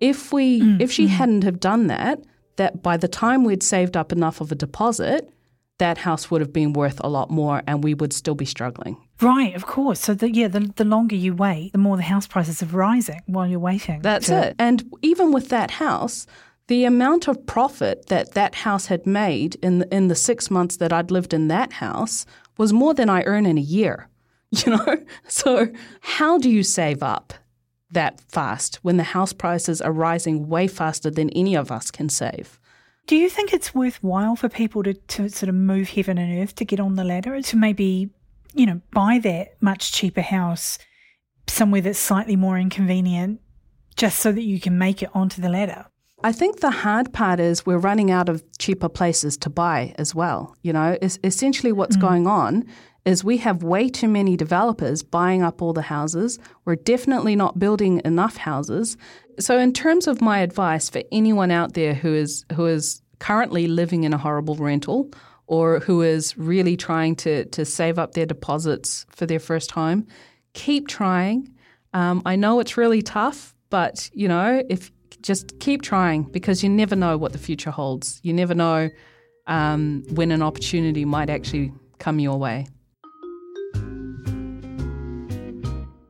If 0.00 0.32
we, 0.32 0.60
mm, 0.60 0.80
if 0.80 0.90
she 0.90 1.06
mm. 1.06 1.08
hadn't 1.08 1.44
have 1.44 1.60
done 1.60 1.88
that, 1.88 2.24
that 2.56 2.82
by 2.82 2.96
the 2.96 3.08
time 3.08 3.44
we'd 3.44 3.62
saved 3.62 3.96
up 3.96 4.12
enough 4.12 4.40
of 4.40 4.50
a 4.50 4.54
deposit, 4.54 5.30
that 5.78 5.98
house 5.98 6.30
would 6.30 6.40
have 6.40 6.52
been 6.52 6.72
worth 6.74 7.00
a 7.02 7.08
lot 7.08 7.30
more 7.30 7.62
and 7.66 7.82
we 7.82 7.94
would 7.94 8.12
still 8.12 8.34
be 8.34 8.44
struggling. 8.44 8.96
Right, 9.20 9.54
of 9.54 9.66
course. 9.66 10.00
So 10.00 10.14
the, 10.14 10.30
yeah, 10.30 10.48
the, 10.48 10.70
the 10.76 10.84
longer 10.84 11.16
you 11.16 11.34
wait, 11.34 11.72
the 11.72 11.78
more 11.78 11.96
the 11.96 12.02
house 12.02 12.26
prices 12.26 12.62
are 12.62 12.66
rising 12.66 13.20
while 13.26 13.46
you're 13.46 13.58
waiting. 13.58 14.02
That's 14.02 14.26
to... 14.26 14.48
it. 14.48 14.56
And 14.58 14.84
even 15.02 15.32
with 15.32 15.48
that 15.48 15.70
house, 15.70 16.26
the 16.68 16.84
amount 16.84 17.28
of 17.28 17.46
profit 17.46 18.06
that 18.06 18.34
that 18.34 18.54
house 18.54 18.86
had 18.86 19.06
made 19.06 19.56
in 19.56 19.80
the, 19.80 19.94
in 19.94 20.08
the 20.08 20.14
six 20.14 20.50
months 20.50 20.76
that 20.76 20.92
I'd 20.92 21.10
lived 21.10 21.34
in 21.34 21.48
that 21.48 21.72
house 21.72 22.26
was 22.58 22.72
more 22.72 22.94
than 22.94 23.08
I 23.08 23.22
earn 23.24 23.46
in 23.46 23.56
a 23.56 23.62
year. 23.62 24.09
You 24.64 24.72
know, 24.72 25.04
so 25.28 25.68
how 26.00 26.36
do 26.36 26.50
you 26.50 26.64
save 26.64 27.04
up 27.04 27.34
that 27.92 28.20
fast 28.20 28.76
when 28.82 28.96
the 28.96 29.04
house 29.04 29.32
prices 29.32 29.80
are 29.80 29.92
rising 29.92 30.48
way 30.48 30.66
faster 30.66 31.10
than 31.10 31.30
any 31.30 31.56
of 31.56 31.70
us 31.70 31.90
can 31.90 32.08
save? 32.08 32.58
Do 33.06 33.16
you 33.16 33.28
think 33.28 33.52
it's 33.52 33.74
worthwhile 33.74 34.36
for 34.36 34.48
people 34.48 34.82
to, 34.82 34.94
to 34.94 35.28
sort 35.28 35.48
of 35.48 35.54
move 35.54 35.90
heaven 35.90 36.18
and 36.18 36.42
earth 36.42 36.54
to 36.56 36.64
get 36.64 36.80
on 36.80 36.96
the 36.96 37.04
ladder, 37.04 37.40
to 37.40 37.56
maybe, 37.56 38.10
you 38.54 38.66
know, 38.66 38.80
buy 38.92 39.18
that 39.22 39.60
much 39.60 39.92
cheaper 39.92 40.20
house 40.20 40.78
somewhere 41.48 41.80
that's 41.80 41.98
slightly 41.98 42.36
more 42.36 42.58
inconvenient 42.58 43.40
just 43.96 44.18
so 44.20 44.30
that 44.32 44.42
you 44.42 44.60
can 44.60 44.78
make 44.78 45.02
it 45.02 45.10
onto 45.14 45.42
the 45.42 45.48
ladder? 45.48 45.86
I 46.22 46.32
think 46.32 46.60
the 46.60 46.70
hard 46.70 47.12
part 47.12 47.40
is 47.40 47.64
we're 47.64 47.78
running 47.78 48.10
out 48.10 48.28
of 48.28 48.44
cheaper 48.58 48.88
places 48.88 49.36
to 49.38 49.50
buy 49.50 49.94
as 49.98 50.14
well. 50.14 50.54
You 50.62 50.72
know, 50.72 50.98
it's 51.00 51.18
essentially 51.24 51.72
what's 51.72 51.96
mm. 51.96 52.02
going 52.02 52.26
on 52.26 52.64
is 53.04 53.24
we 53.24 53.38
have 53.38 53.62
way 53.62 53.88
too 53.88 54.08
many 54.08 54.36
developers 54.36 55.02
buying 55.02 55.42
up 55.42 55.62
all 55.62 55.72
the 55.72 55.82
houses. 55.82 56.38
We're 56.64 56.76
definitely 56.76 57.34
not 57.36 57.58
building 57.58 58.02
enough 58.04 58.36
houses. 58.36 58.96
So 59.38 59.58
in 59.58 59.72
terms 59.72 60.06
of 60.06 60.20
my 60.20 60.40
advice 60.40 60.90
for 60.90 61.02
anyone 61.10 61.50
out 61.50 61.72
there 61.72 61.94
who 61.94 62.14
is 62.14 62.44
who 62.52 62.66
is 62.66 63.00
currently 63.18 63.66
living 63.66 64.04
in 64.04 64.12
a 64.12 64.18
horrible 64.18 64.56
rental 64.56 65.10
or 65.46 65.80
who 65.80 66.02
is 66.02 66.36
really 66.36 66.76
trying 66.76 67.16
to 67.16 67.46
to 67.46 67.64
save 67.64 67.98
up 67.98 68.12
their 68.12 68.26
deposits 68.26 69.06
for 69.08 69.24
their 69.24 69.40
first 69.40 69.70
home, 69.70 70.06
keep 70.52 70.86
trying. 70.86 71.50
Um, 71.94 72.22
I 72.26 72.36
know 72.36 72.60
it's 72.60 72.76
really 72.76 73.02
tough, 73.02 73.54
but 73.70 74.10
you 74.12 74.28
know, 74.28 74.62
if 74.68 74.92
just 75.22 75.58
keep 75.60 75.82
trying 75.82 76.24
because 76.24 76.62
you 76.62 76.68
never 76.68 76.96
know 76.96 77.16
what 77.16 77.32
the 77.32 77.38
future 77.38 77.70
holds. 77.70 78.20
You 78.22 78.32
never 78.32 78.54
know 78.54 78.90
um, 79.46 80.04
when 80.14 80.30
an 80.30 80.42
opportunity 80.42 81.04
might 81.04 81.30
actually 81.30 81.72
come 81.98 82.18
your 82.18 82.38
way. 82.38 82.66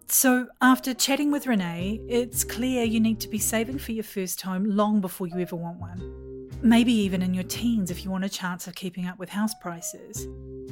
So, 0.09 0.49
after 0.61 0.93
chatting 0.93 1.31
with 1.31 1.47
Renee, 1.47 2.01
it's 2.09 2.43
clear 2.43 2.85
you 2.85 2.99
need 2.99 3.21
to 3.21 3.29
be 3.29 3.39
saving 3.39 3.79
for 3.79 3.93
your 3.93 4.05
first 4.05 4.41
home 4.43 4.65
long 4.65 5.01
before 5.01 5.29
you 5.29 5.39
ever 5.39 5.57
want 5.57 5.79
one. 5.79 6.30
Maybe 6.63 6.93
even 6.93 7.23
in 7.23 7.33
your 7.33 7.45
teens 7.45 7.91
if 7.91 8.05
you 8.05 8.11
want 8.11 8.25
a 8.25 8.29
chance 8.29 8.67
of 8.67 8.75
keeping 8.75 9.07
up 9.07 9.19
with 9.19 9.31
house 9.31 9.55
prices. 9.63 10.27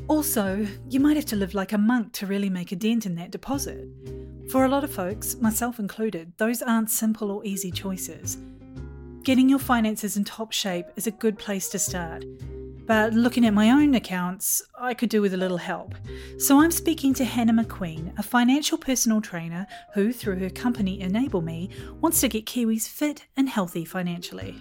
Also, 0.06 0.66
you 0.90 1.00
might 1.00 1.16
have 1.16 1.24
to 1.26 1.36
live 1.36 1.54
like 1.54 1.72
a 1.72 1.78
monk 1.78 2.12
to 2.14 2.26
really 2.26 2.50
make 2.50 2.72
a 2.72 2.76
dent 2.76 3.06
in 3.06 3.14
that 3.14 3.30
deposit. 3.30 3.88
For 4.50 4.64
a 4.64 4.68
lot 4.68 4.84
of 4.84 4.92
folks, 4.92 5.36
myself 5.36 5.78
included, 5.78 6.32
those 6.36 6.60
aren't 6.60 6.90
simple 6.90 7.30
or 7.30 7.44
easy 7.44 7.70
choices. 7.70 8.36
Getting 9.22 9.48
your 9.48 9.58
finances 9.58 10.16
in 10.16 10.24
top 10.24 10.52
shape 10.52 10.86
is 10.96 11.06
a 11.06 11.10
good 11.10 11.38
place 11.38 11.68
to 11.70 11.78
start. 11.78 12.24
but 12.88 13.12
looking 13.12 13.44
at 13.44 13.52
my 13.52 13.70
own 13.70 13.94
accounts, 13.94 14.62
I 14.80 14.94
could 14.94 15.10
do 15.10 15.20
with 15.20 15.34
a 15.34 15.36
little 15.36 15.58
help. 15.58 15.94
So 16.38 16.58
I'm 16.58 16.70
speaking 16.70 17.12
to 17.14 17.24
Hannah 17.24 17.52
McQueen, 17.52 18.18
a 18.18 18.22
financial 18.22 18.78
personal 18.78 19.20
trainer 19.20 19.66
who, 19.92 20.10
through 20.10 20.38
her 20.38 20.48
company 20.48 20.98
Enable 21.02 21.42
Me, 21.42 21.68
wants 22.00 22.22
to 22.22 22.28
get 22.28 22.46
Kiwis 22.46 22.88
fit 22.88 23.26
and 23.36 23.46
healthy 23.46 23.84
financially. 23.84 24.56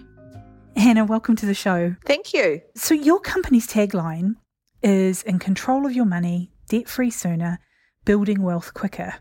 Hannah, 0.78 1.04
welcome 1.04 1.34
to 1.34 1.44
the 1.44 1.54
show. 1.54 1.96
Thank 2.06 2.32
you. 2.32 2.60
So, 2.76 2.94
your 2.94 3.18
company's 3.18 3.66
tagline 3.66 4.36
is 4.80 5.24
in 5.24 5.40
control 5.40 5.84
of 5.86 5.92
your 5.92 6.04
money, 6.04 6.52
debt 6.68 6.88
free 6.88 7.10
sooner, 7.10 7.58
building 8.04 8.42
wealth 8.42 8.74
quicker. 8.74 9.14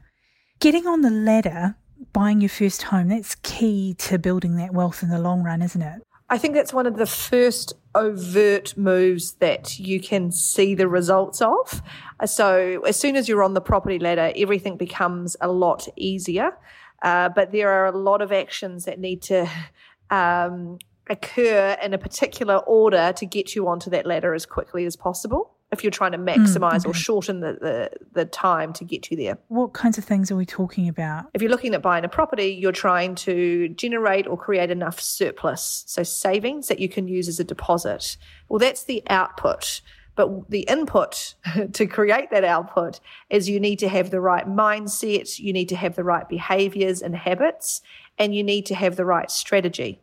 Getting 0.60 0.86
on 0.86 1.02
the 1.02 1.10
ladder, 1.10 1.76
buying 2.13 2.41
your 2.41 2.50
first 2.50 2.84
home, 2.84 3.08
that's 3.08 3.34
key 3.41 3.96
to 3.96 4.20
building 4.20 4.56
that 4.58 4.72
wealth 4.72 5.02
in 5.02 5.10
the 5.10 5.17
long 5.17 5.43
run, 5.43 5.63
isn't 5.63 5.82
it? 5.82 6.04
I 6.30 6.38
think 6.38 6.54
that's 6.54 6.74
one 6.74 6.86
of 6.86 6.96
the 6.96 7.08
first 7.08 7.74
overt 7.96 8.78
moves 8.78 9.34
that 9.39 9.80
you 9.80 10.00
can 10.00 10.32
see 10.32 10.76
the 10.76 10.88
results 10.88 11.41
of. 11.41 11.82
So, 12.26 12.84
as 12.86 13.00
soon 13.00 13.15
as 13.15 13.28
you're 13.28 13.41
on 13.41 13.56
the 13.56 13.62
property 13.62 13.98
ladder, 13.98 14.32
everything 14.36 14.78
becomes 14.78 15.36
a 15.41 15.48
lot 15.48 15.88
easier. 15.96 16.56
Uh, 17.02 17.30
but 17.30 17.52
there 17.52 17.72
are 17.72 17.88
a 17.88 17.98
lot 17.98 18.22
of 18.22 18.32
actions 18.32 18.86
that 18.86 19.00
need 19.00 19.24
to 19.24 19.50
um, 20.12 20.78
occur 21.10 21.78
in 21.82 21.93
a 21.93 21.98
particular 21.98 22.58
order 22.58 23.13
to 23.13 23.26
get 23.26 23.56
you 23.56 23.67
onto 23.67 23.89
that 23.89 24.06
ladder 24.06 24.34
as 24.34 24.46
quickly 24.46 24.86
as 24.86 24.96
possible 24.96 25.54
if 25.72 25.84
you're 25.84 25.91
trying 25.91 26.13
to 26.13 26.17
maximize 26.17 26.60
mm, 26.60 26.86
okay. 26.86 26.89
or 26.89 26.93
shorten 26.93 27.41
the, 27.41 27.54
the, 27.54 27.91
the 28.13 28.26
time 28.26 28.72
to 28.74 28.86
get 28.86 29.12
you 29.12 29.17
there. 29.17 29.38
What 29.50 29.74
kinds 29.74 29.98
of 29.98 30.06
things 30.06 30.32
are 30.32 30.36
we 30.36 30.46
talking 30.46 30.88
about? 30.88 31.26
If 31.34 31.41
you're 31.41 31.52
looking 31.52 31.74
at 31.74 31.82
buying 31.82 32.06
a 32.06 32.10
property, 32.10 32.58
you're 32.60 32.72
trying 32.72 33.15
to 33.15 33.67
generate 33.70 34.28
or 34.28 34.38
create 34.38 34.72
enough 34.72 35.00
surplus, 35.00 35.84
so 35.86 36.04
savings 36.04 36.70
that 36.70 36.80
you 36.80 36.88
can 36.88 37.08
use 37.08 37.28
as 37.28 37.39
a 37.39 37.43
deposit. 37.43 38.17
Well, 38.48 38.60
that's 38.60 38.86
the 38.86 39.04
output. 39.10 39.82
But 40.15 40.50
the 40.50 40.62
input 40.62 41.36
to 41.74 41.86
create 41.86 42.32
that 42.32 42.43
output 42.43 43.00
is 43.30 43.50
you 43.50 43.60
need 43.60 43.80
to 43.80 43.89
have 43.89 44.10
the 44.10 44.22
right 44.22 44.48
mindset, 44.48 45.38
you 45.38 45.54
need 45.54 45.70
to 45.70 45.76
have 45.76 45.96
the 45.96 46.04
right 46.04 46.28
behaviors 46.28 47.02
and 47.02 47.15
habits, 47.15 47.82
and 48.17 48.34
you 48.34 48.43
need 48.43 48.65
to 48.67 48.76
have 48.76 48.96
the 48.96 49.06
right 49.06 49.30
strategy. 49.30 50.02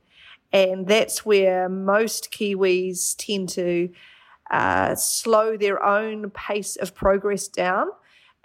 And 0.55 0.87
that's 0.87 1.27
where 1.27 1.69
most 1.69 2.31
Kiwis 2.31 3.17
tend 3.19 3.49
to 3.51 3.91
uh, 4.53 4.95
slow 4.95 5.57
their 5.57 5.85
own 5.85 6.31
pace 6.31 6.77
of 6.77 6.95
progress 6.95 7.49
down. 7.49 7.89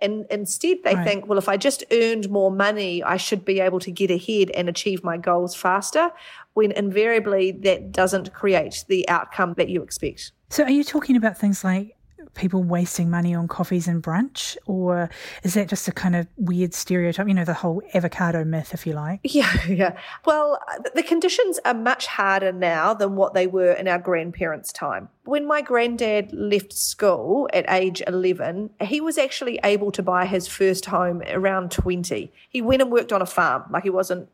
And 0.01 0.25
instead, 0.31 0.77
they 0.83 0.95
right. 0.95 1.05
think, 1.05 1.27
well, 1.27 1.37
if 1.37 1.47
I 1.47 1.55
just 1.55 1.83
earned 1.91 2.27
more 2.29 2.49
money, 2.49 3.03
I 3.03 3.17
should 3.17 3.45
be 3.45 3.59
able 3.59 3.79
to 3.81 3.91
get 3.91 4.09
ahead 4.09 4.49
and 4.51 4.67
achieve 4.67 5.03
my 5.03 5.17
goals 5.17 5.53
faster, 5.53 6.09
when 6.55 6.71
invariably 6.71 7.51
that 7.51 7.91
doesn't 7.91 8.33
create 8.33 8.85
the 8.87 9.07
outcome 9.07 9.53
that 9.57 9.69
you 9.69 9.83
expect. 9.83 10.31
So, 10.49 10.63
are 10.63 10.71
you 10.71 10.83
talking 10.83 11.15
about 11.15 11.37
things 11.37 11.63
like 11.63 11.95
people 12.33 12.63
wasting 12.63 13.09
money 13.09 13.33
on 13.33 13.47
coffees 13.47 13.87
and 13.87 14.01
brunch? 14.01 14.57
Or 14.65 15.09
is 15.43 15.53
that 15.53 15.67
just 15.67 15.87
a 15.87 15.91
kind 15.91 16.15
of 16.15 16.27
weird 16.37 16.73
stereotype? 16.73 17.27
You 17.27 17.33
know, 17.33 17.45
the 17.45 17.53
whole 17.53 17.81
avocado 17.93 18.43
myth, 18.43 18.73
if 18.73 18.85
you 18.85 18.93
like? 18.93 19.21
Yeah, 19.39 19.67
yeah. 19.67 19.97
Well, 20.25 20.59
the 20.95 21.03
conditions 21.03 21.59
are 21.63 21.73
much 21.73 22.07
harder 22.07 22.51
now 22.51 22.93
than 22.93 23.15
what 23.15 23.33
they 23.33 23.47
were 23.47 23.71
in 23.71 23.87
our 23.87 23.99
grandparents' 23.99 24.73
time. 24.73 25.07
When 25.23 25.47
my 25.47 25.61
granddad 25.61 26.33
left 26.33 26.73
school 26.73 27.47
at 27.53 27.69
age 27.69 28.01
11, 28.05 28.71
he 28.81 28.99
was 28.99 29.17
actually 29.17 29.59
able 29.63 29.91
to 29.93 30.03
buy 30.03 30.25
his 30.25 30.47
first 30.47 30.87
home 30.87 31.21
around 31.29 31.71
20. 31.71 32.33
He 32.49 32.61
went 32.61 32.81
and 32.81 32.91
worked 32.91 33.13
on 33.13 33.21
a 33.21 33.25
farm, 33.25 33.63
like 33.71 33.83
he 33.83 33.89
wasn't 33.89 34.29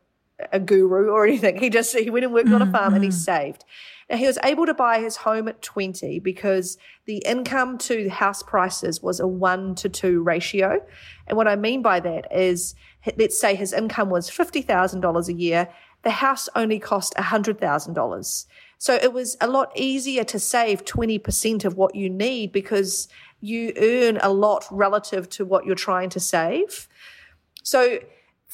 a 0.52 0.60
guru 0.60 1.10
or 1.10 1.26
anything. 1.26 1.58
He 1.58 1.70
just 1.70 1.96
he 1.96 2.10
went 2.10 2.24
and 2.24 2.34
worked 2.34 2.48
mm, 2.48 2.54
on 2.54 2.62
a 2.62 2.70
farm 2.70 2.92
mm. 2.92 2.96
and 2.96 3.04
he 3.04 3.10
mm. 3.10 3.14
saved. 3.14 3.64
Now, 4.08 4.16
he 4.16 4.26
was 4.26 4.38
able 4.44 4.66
to 4.66 4.74
buy 4.74 5.00
his 5.00 5.16
home 5.16 5.48
at 5.48 5.62
20 5.62 6.20
because 6.20 6.78
the 7.06 7.18
income 7.26 7.76
to 7.78 8.08
house 8.08 8.42
prices 8.42 9.02
was 9.02 9.18
a 9.18 9.26
one 9.26 9.74
to 9.76 9.88
two 9.88 10.22
ratio. 10.22 10.80
And 11.26 11.36
what 11.36 11.48
I 11.48 11.56
mean 11.56 11.82
by 11.82 11.98
that 12.00 12.32
is, 12.32 12.74
let's 13.16 13.40
say 13.40 13.54
his 13.54 13.72
income 13.72 14.08
was 14.10 14.30
$50,000 14.30 15.28
a 15.28 15.32
year, 15.32 15.68
the 16.02 16.10
house 16.10 16.48
only 16.54 16.78
cost 16.78 17.14
$100,000. 17.16 18.46
So 18.78 18.94
it 18.94 19.12
was 19.12 19.36
a 19.40 19.48
lot 19.48 19.72
easier 19.74 20.22
to 20.24 20.38
save 20.38 20.84
20% 20.84 21.64
of 21.64 21.76
what 21.76 21.94
you 21.94 22.08
need 22.08 22.52
because 22.52 23.08
you 23.40 23.72
earn 23.76 24.18
a 24.22 24.32
lot 24.32 24.66
relative 24.70 25.28
to 25.30 25.44
what 25.44 25.64
you're 25.64 25.74
trying 25.74 26.10
to 26.10 26.20
save. 26.20 26.88
So 27.62 27.98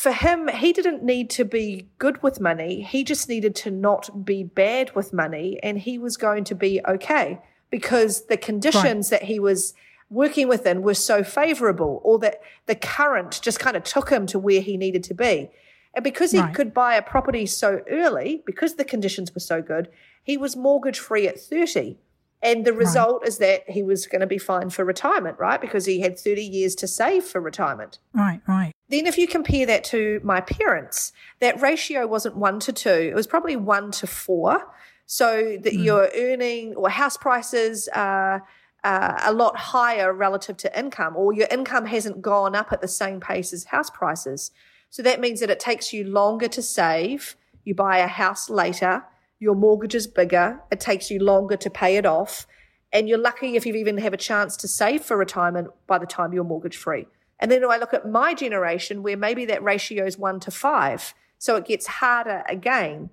for 0.02 0.10
him, 0.10 0.48
he 0.48 0.72
didn't 0.72 1.04
need 1.04 1.30
to 1.30 1.44
be 1.44 1.86
good 1.98 2.24
with 2.24 2.40
money. 2.40 2.82
He 2.82 3.04
just 3.04 3.28
needed 3.28 3.54
to 3.54 3.70
not 3.70 4.24
be 4.24 4.42
bad 4.42 4.92
with 4.96 5.12
money, 5.12 5.60
and 5.62 5.78
he 5.78 5.96
was 5.96 6.16
going 6.16 6.42
to 6.42 6.56
be 6.56 6.80
okay 6.88 7.40
because 7.70 8.26
the 8.26 8.36
conditions 8.36 9.12
right. 9.12 9.20
that 9.20 9.28
he 9.28 9.38
was 9.38 9.74
working 10.10 10.48
within 10.48 10.82
were 10.82 10.94
so 10.94 11.22
favorable, 11.22 12.00
or 12.02 12.18
that 12.18 12.40
the 12.66 12.74
current 12.74 13.38
just 13.42 13.60
kind 13.60 13.76
of 13.76 13.84
took 13.84 14.10
him 14.10 14.26
to 14.26 14.40
where 14.40 14.60
he 14.60 14.76
needed 14.76 15.04
to 15.04 15.14
be. 15.14 15.52
And 15.94 16.02
because 16.02 16.32
he 16.32 16.40
right. 16.40 16.52
could 16.52 16.74
buy 16.74 16.96
a 16.96 17.02
property 17.02 17.46
so 17.46 17.82
early, 17.88 18.42
because 18.44 18.74
the 18.74 18.84
conditions 18.84 19.32
were 19.32 19.40
so 19.40 19.62
good, 19.62 19.88
he 20.20 20.36
was 20.36 20.56
mortgage 20.56 20.98
free 20.98 21.28
at 21.28 21.38
30. 21.38 21.96
And 22.42 22.64
the 22.64 22.72
result 22.72 23.20
right. 23.22 23.28
is 23.28 23.38
that 23.38 23.70
he 23.70 23.84
was 23.84 24.06
going 24.06 24.20
to 24.20 24.26
be 24.26 24.38
fine 24.38 24.68
for 24.70 24.84
retirement, 24.84 25.38
right? 25.38 25.60
Because 25.60 25.86
he 25.86 26.00
had 26.00 26.18
30 26.18 26.42
years 26.42 26.74
to 26.76 26.88
save 26.88 27.22
for 27.22 27.40
retirement. 27.40 28.00
Right, 28.12 28.40
right. 28.48 28.72
Then, 28.88 29.06
if 29.06 29.16
you 29.16 29.28
compare 29.28 29.64
that 29.66 29.84
to 29.84 30.20
my 30.24 30.40
parents, 30.40 31.12
that 31.38 31.60
ratio 31.60 32.06
wasn't 32.06 32.36
one 32.36 32.58
to 32.60 32.72
two, 32.72 32.90
it 32.90 33.14
was 33.14 33.28
probably 33.28 33.54
one 33.54 33.92
to 33.92 34.06
four. 34.08 34.66
So 35.06 35.58
that 35.62 35.72
mm. 35.72 35.84
you're 35.84 36.10
earning, 36.16 36.74
or 36.74 36.88
house 36.88 37.16
prices 37.16 37.88
are 37.94 38.44
uh, 38.82 39.20
a 39.22 39.32
lot 39.32 39.56
higher 39.56 40.12
relative 40.12 40.56
to 40.58 40.78
income, 40.78 41.16
or 41.16 41.32
your 41.32 41.46
income 41.50 41.86
hasn't 41.86 42.22
gone 42.22 42.56
up 42.56 42.72
at 42.72 42.80
the 42.80 42.88
same 42.88 43.20
pace 43.20 43.52
as 43.52 43.64
house 43.64 43.90
prices. 43.90 44.50
So 44.90 45.02
that 45.02 45.20
means 45.20 45.40
that 45.40 45.50
it 45.50 45.60
takes 45.60 45.92
you 45.92 46.04
longer 46.04 46.48
to 46.48 46.62
save. 46.62 47.36
You 47.64 47.74
buy 47.74 47.98
a 47.98 48.08
house 48.08 48.50
later 48.50 49.04
your 49.42 49.56
mortgage 49.56 49.96
is 49.96 50.06
bigger, 50.06 50.60
it 50.70 50.78
takes 50.78 51.10
you 51.10 51.18
longer 51.18 51.56
to 51.56 51.68
pay 51.68 51.96
it 51.96 52.06
off, 52.06 52.46
and 52.92 53.08
you're 53.08 53.18
lucky 53.18 53.56
if 53.56 53.66
you 53.66 53.74
even 53.74 53.98
have 53.98 54.12
a 54.12 54.16
chance 54.16 54.56
to 54.58 54.68
save 54.68 55.02
for 55.02 55.16
retirement 55.16 55.66
by 55.88 55.98
the 55.98 56.06
time 56.06 56.32
you're 56.32 56.44
mortgage 56.44 56.76
free. 56.76 57.08
And 57.40 57.50
then 57.50 57.64
I 57.68 57.76
look 57.76 57.92
at 57.92 58.08
my 58.08 58.34
generation 58.34 59.02
where 59.02 59.16
maybe 59.16 59.44
that 59.46 59.60
ratio 59.60 60.06
is 60.06 60.16
one 60.16 60.38
to 60.40 60.52
five, 60.52 61.12
so 61.38 61.56
it 61.56 61.64
gets 61.64 61.88
harder 61.88 62.44
again. 62.48 63.10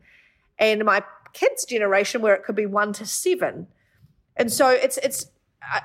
And 0.60 0.86
my 0.86 1.04
kids' 1.34 1.66
generation 1.66 2.22
where 2.22 2.36
it 2.36 2.44
could 2.44 2.56
be 2.56 2.68
one 2.68 2.94
to 2.94 3.08
seven. 3.08 3.66
And 4.38 4.54
so 4.54 4.70
it's 4.70 4.98
it's 4.98 5.32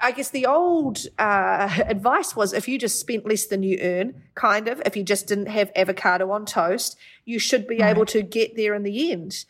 I 0.02 0.12
guess 0.12 0.28
the 0.28 0.44
old 0.44 1.06
uh, 1.18 1.80
advice 1.86 2.36
was 2.36 2.52
if 2.52 2.68
you 2.68 2.78
just 2.78 3.00
spent 3.00 3.24
less 3.24 3.46
than 3.46 3.62
you 3.62 3.78
earn, 3.80 4.22
kind 4.34 4.68
of, 4.68 4.82
if 4.84 4.94
you 4.94 5.04
just 5.04 5.26
didn't 5.26 5.46
have 5.46 5.72
avocado 5.74 6.30
on 6.32 6.44
toast, 6.44 6.98
you 7.24 7.38
should 7.38 7.66
be 7.66 7.78
right. 7.78 7.96
able 7.96 8.04
to 8.06 8.20
get 8.20 8.56
there 8.56 8.74
in 8.74 8.82
the 8.82 9.10
end. 9.10 9.46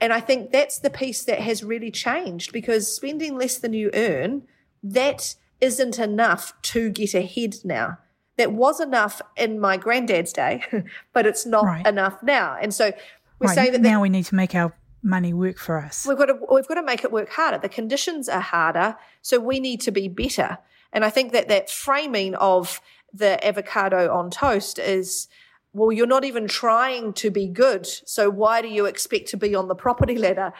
And 0.00 0.12
I 0.12 0.20
think 0.20 0.52
that's 0.52 0.78
the 0.78 0.90
piece 0.90 1.24
that 1.24 1.40
has 1.40 1.64
really 1.64 1.90
changed 1.90 2.52
because 2.52 2.94
spending 2.94 3.36
less 3.36 3.58
than 3.58 3.72
you 3.72 3.90
earn, 3.94 4.42
that 4.82 5.34
isn't 5.60 5.98
enough 5.98 6.52
to 6.62 6.90
get 6.90 7.14
ahead 7.14 7.56
now. 7.64 7.98
That 8.36 8.52
was 8.52 8.78
enough 8.78 9.20
in 9.36 9.58
my 9.58 9.76
granddad's 9.76 10.32
day, 10.32 10.62
but 11.12 11.26
it's 11.26 11.44
not 11.44 11.64
right. 11.64 11.86
enough 11.86 12.22
now. 12.22 12.56
And 12.60 12.72
so 12.72 12.92
we're 13.40 13.48
right. 13.48 13.54
saying 13.54 13.72
that 13.72 13.80
now 13.80 14.00
we 14.00 14.08
need 14.08 14.26
to 14.26 14.36
make 14.36 14.54
our 14.54 14.72
money 15.02 15.32
work 15.32 15.58
for 15.58 15.78
us. 15.78 16.06
We've 16.06 16.16
got 16.18 16.26
to 16.26 16.38
we've 16.50 16.66
got 16.68 16.74
to 16.74 16.82
make 16.82 17.02
it 17.02 17.10
work 17.10 17.30
harder. 17.30 17.58
The 17.58 17.68
conditions 17.68 18.28
are 18.28 18.40
harder, 18.40 18.96
so 19.22 19.40
we 19.40 19.58
need 19.58 19.80
to 19.82 19.90
be 19.90 20.06
better. 20.06 20.58
And 20.92 21.04
I 21.04 21.10
think 21.10 21.32
that 21.32 21.48
that 21.48 21.68
framing 21.68 22.34
of 22.36 22.80
the 23.12 23.44
avocado 23.44 24.12
on 24.14 24.30
toast 24.30 24.78
is 24.78 25.28
well, 25.72 25.92
you're 25.92 26.06
not 26.06 26.24
even 26.24 26.48
trying 26.48 27.12
to 27.14 27.30
be 27.30 27.46
good. 27.46 27.86
So 27.86 28.30
why 28.30 28.62
do 28.62 28.68
you 28.68 28.86
expect 28.86 29.28
to 29.28 29.36
be 29.36 29.54
on 29.54 29.68
the 29.68 29.74
property 29.74 30.16
ladder? 30.16 30.52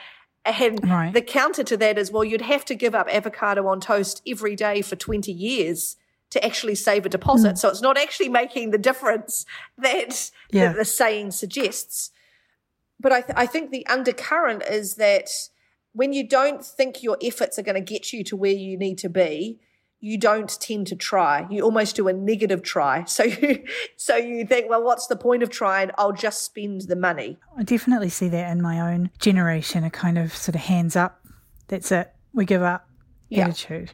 And 0.45 0.89
right. 0.89 1.13
the 1.13 1.21
counter 1.21 1.63
to 1.63 1.77
that 1.77 1.97
is, 1.97 2.11
well, 2.11 2.23
you'd 2.23 2.41
have 2.41 2.65
to 2.65 2.75
give 2.75 2.95
up 2.95 3.07
avocado 3.11 3.67
on 3.67 3.79
toast 3.81 4.21
every 4.27 4.55
day 4.55 4.81
for 4.81 4.95
20 4.95 5.31
years 5.31 5.97
to 6.31 6.43
actually 6.45 6.75
save 6.75 7.05
a 7.05 7.09
deposit. 7.09 7.55
Mm. 7.55 7.57
So 7.57 7.69
it's 7.69 7.81
not 7.81 7.97
actually 7.97 8.29
making 8.29 8.71
the 8.71 8.77
difference 8.77 9.45
that, 9.77 10.31
yeah. 10.51 10.73
the 10.73 10.85
saying 10.85 11.31
suggests. 11.31 12.11
But 12.99 13.11
I, 13.11 13.21
th- 13.21 13.33
I 13.35 13.45
think 13.45 13.71
the 13.71 13.85
undercurrent 13.87 14.63
is 14.63 14.95
that 14.95 15.29
when 15.93 16.13
you 16.13 16.27
don't 16.27 16.63
think 16.63 17.01
your 17.01 17.17
efforts 17.21 17.57
are 17.57 17.63
going 17.63 17.75
to 17.75 17.93
get 17.93 18.13
you 18.13 18.23
to 18.25 18.35
where 18.35 18.51
you 18.51 18.77
need 18.77 18.97
to 18.99 19.09
be, 19.09 19.59
you 20.01 20.17
don't 20.17 20.59
tend 20.61 20.87
to 20.87 20.95
try. 20.95 21.45
You 21.49 21.63
almost 21.63 21.95
do 21.95 22.07
a 22.07 22.13
negative 22.13 22.61
try. 22.61 23.05
So 23.19 23.23
you, 23.23 23.65
so 23.97 24.15
you 24.15 24.45
think, 24.45 24.69
well, 24.69 24.83
what's 24.83 25.07
the 25.07 25.17
point 25.17 25.43
of 25.43 25.49
trying? 25.49 25.91
I'll 25.97 26.13
just 26.13 26.43
spend 26.43 26.81
the 26.81 26.95
money. 26.95 27.37
I 27.57 27.63
definitely 27.63 28.09
see 28.09 28.29
that 28.29 28.49
in 28.51 28.61
my 28.61 28.79
own 28.79 29.09
generation, 29.19 29.83
a 29.83 29.89
kind 29.89 30.17
of 30.17 30.33
sort 30.33 30.55
of 30.55 30.61
hands 30.61 30.95
up. 30.95 31.19
That's 31.67 31.91
it. 31.91 32.13
We 32.33 32.45
give 32.45 32.61
up 32.61 32.87
yeah. 33.27 33.45
attitude. 33.45 33.91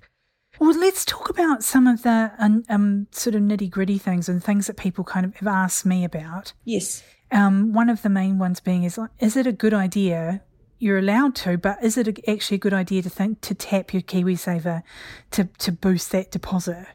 Well, 0.60 0.78
let's 0.78 1.06
talk 1.06 1.30
about 1.30 1.64
some 1.64 1.88
of 1.88 2.04
the 2.04 2.32
um, 2.38 2.64
um, 2.70 3.08
sort 3.12 3.36
of 3.36 3.42
nitty 3.42 3.70
gritty 3.70 3.98
things 3.98 4.30
and 4.30 4.44
things 4.44 4.68
that 4.68 4.78
people 4.78 5.04
kind 5.04 5.26
of 5.26 5.36
have 5.38 5.48
asked 5.48 5.86
me 5.86 6.04
about. 6.04 6.54
Yes. 6.64 7.04
Um, 7.32 7.74
one 7.74 7.90
of 7.90 8.04
the 8.04 8.10
main 8.10 8.38
ones 8.38 8.60
being 8.60 8.84
is, 8.84 9.00
is 9.20 9.36
it 9.36 9.48
a 9.48 9.52
good 9.52 9.74
idea 9.74 10.44
you're 10.80 10.98
allowed 10.98 11.36
to, 11.36 11.58
but 11.58 11.84
is 11.84 11.98
it 11.98 12.20
actually 12.28 12.56
a 12.56 12.60
good 12.60 12.74
idea 12.74 13.02
to 13.02 13.10
think 13.10 13.42
to 13.42 13.54
tap 13.56 13.94
your 13.94 14.02
KiwiSaver 14.02 14.84
to 15.32 15.44
to 15.46 15.72
boost 15.72 16.12
that 16.12 16.32
deposit, 16.32 16.86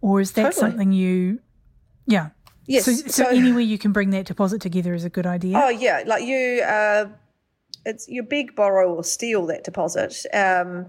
or 0.00 0.20
is 0.20 0.32
that 0.32 0.52
Totally. 0.54 0.60
something 0.70 0.92
you? 0.92 1.40
Yeah. 2.06 2.30
Yes, 2.66 2.84
So, 2.84 2.92
so, 2.92 3.08
so- 3.08 3.28
anywhere 3.28 3.60
you 3.62 3.78
can 3.78 3.92
bring 3.92 4.10
that 4.10 4.26
deposit 4.26 4.60
together 4.60 4.94
is 4.94 5.04
a 5.04 5.10
good 5.10 5.26
idea. 5.26 5.58
Oh 5.58 5.68
yeah, 5.68 6.02
like 6.06 6.24
you, 6.24 6.62
uh, 6.62 7.06
it's 7.84 8.08
your 8.08 8.24
big 8.24 8.54
borrow 8.54 8.94
or 8.94 9.02
steal 9.04 9.46
that 9.46 9.64
deposit. 9.64 10.14
Um, 10.32 10.86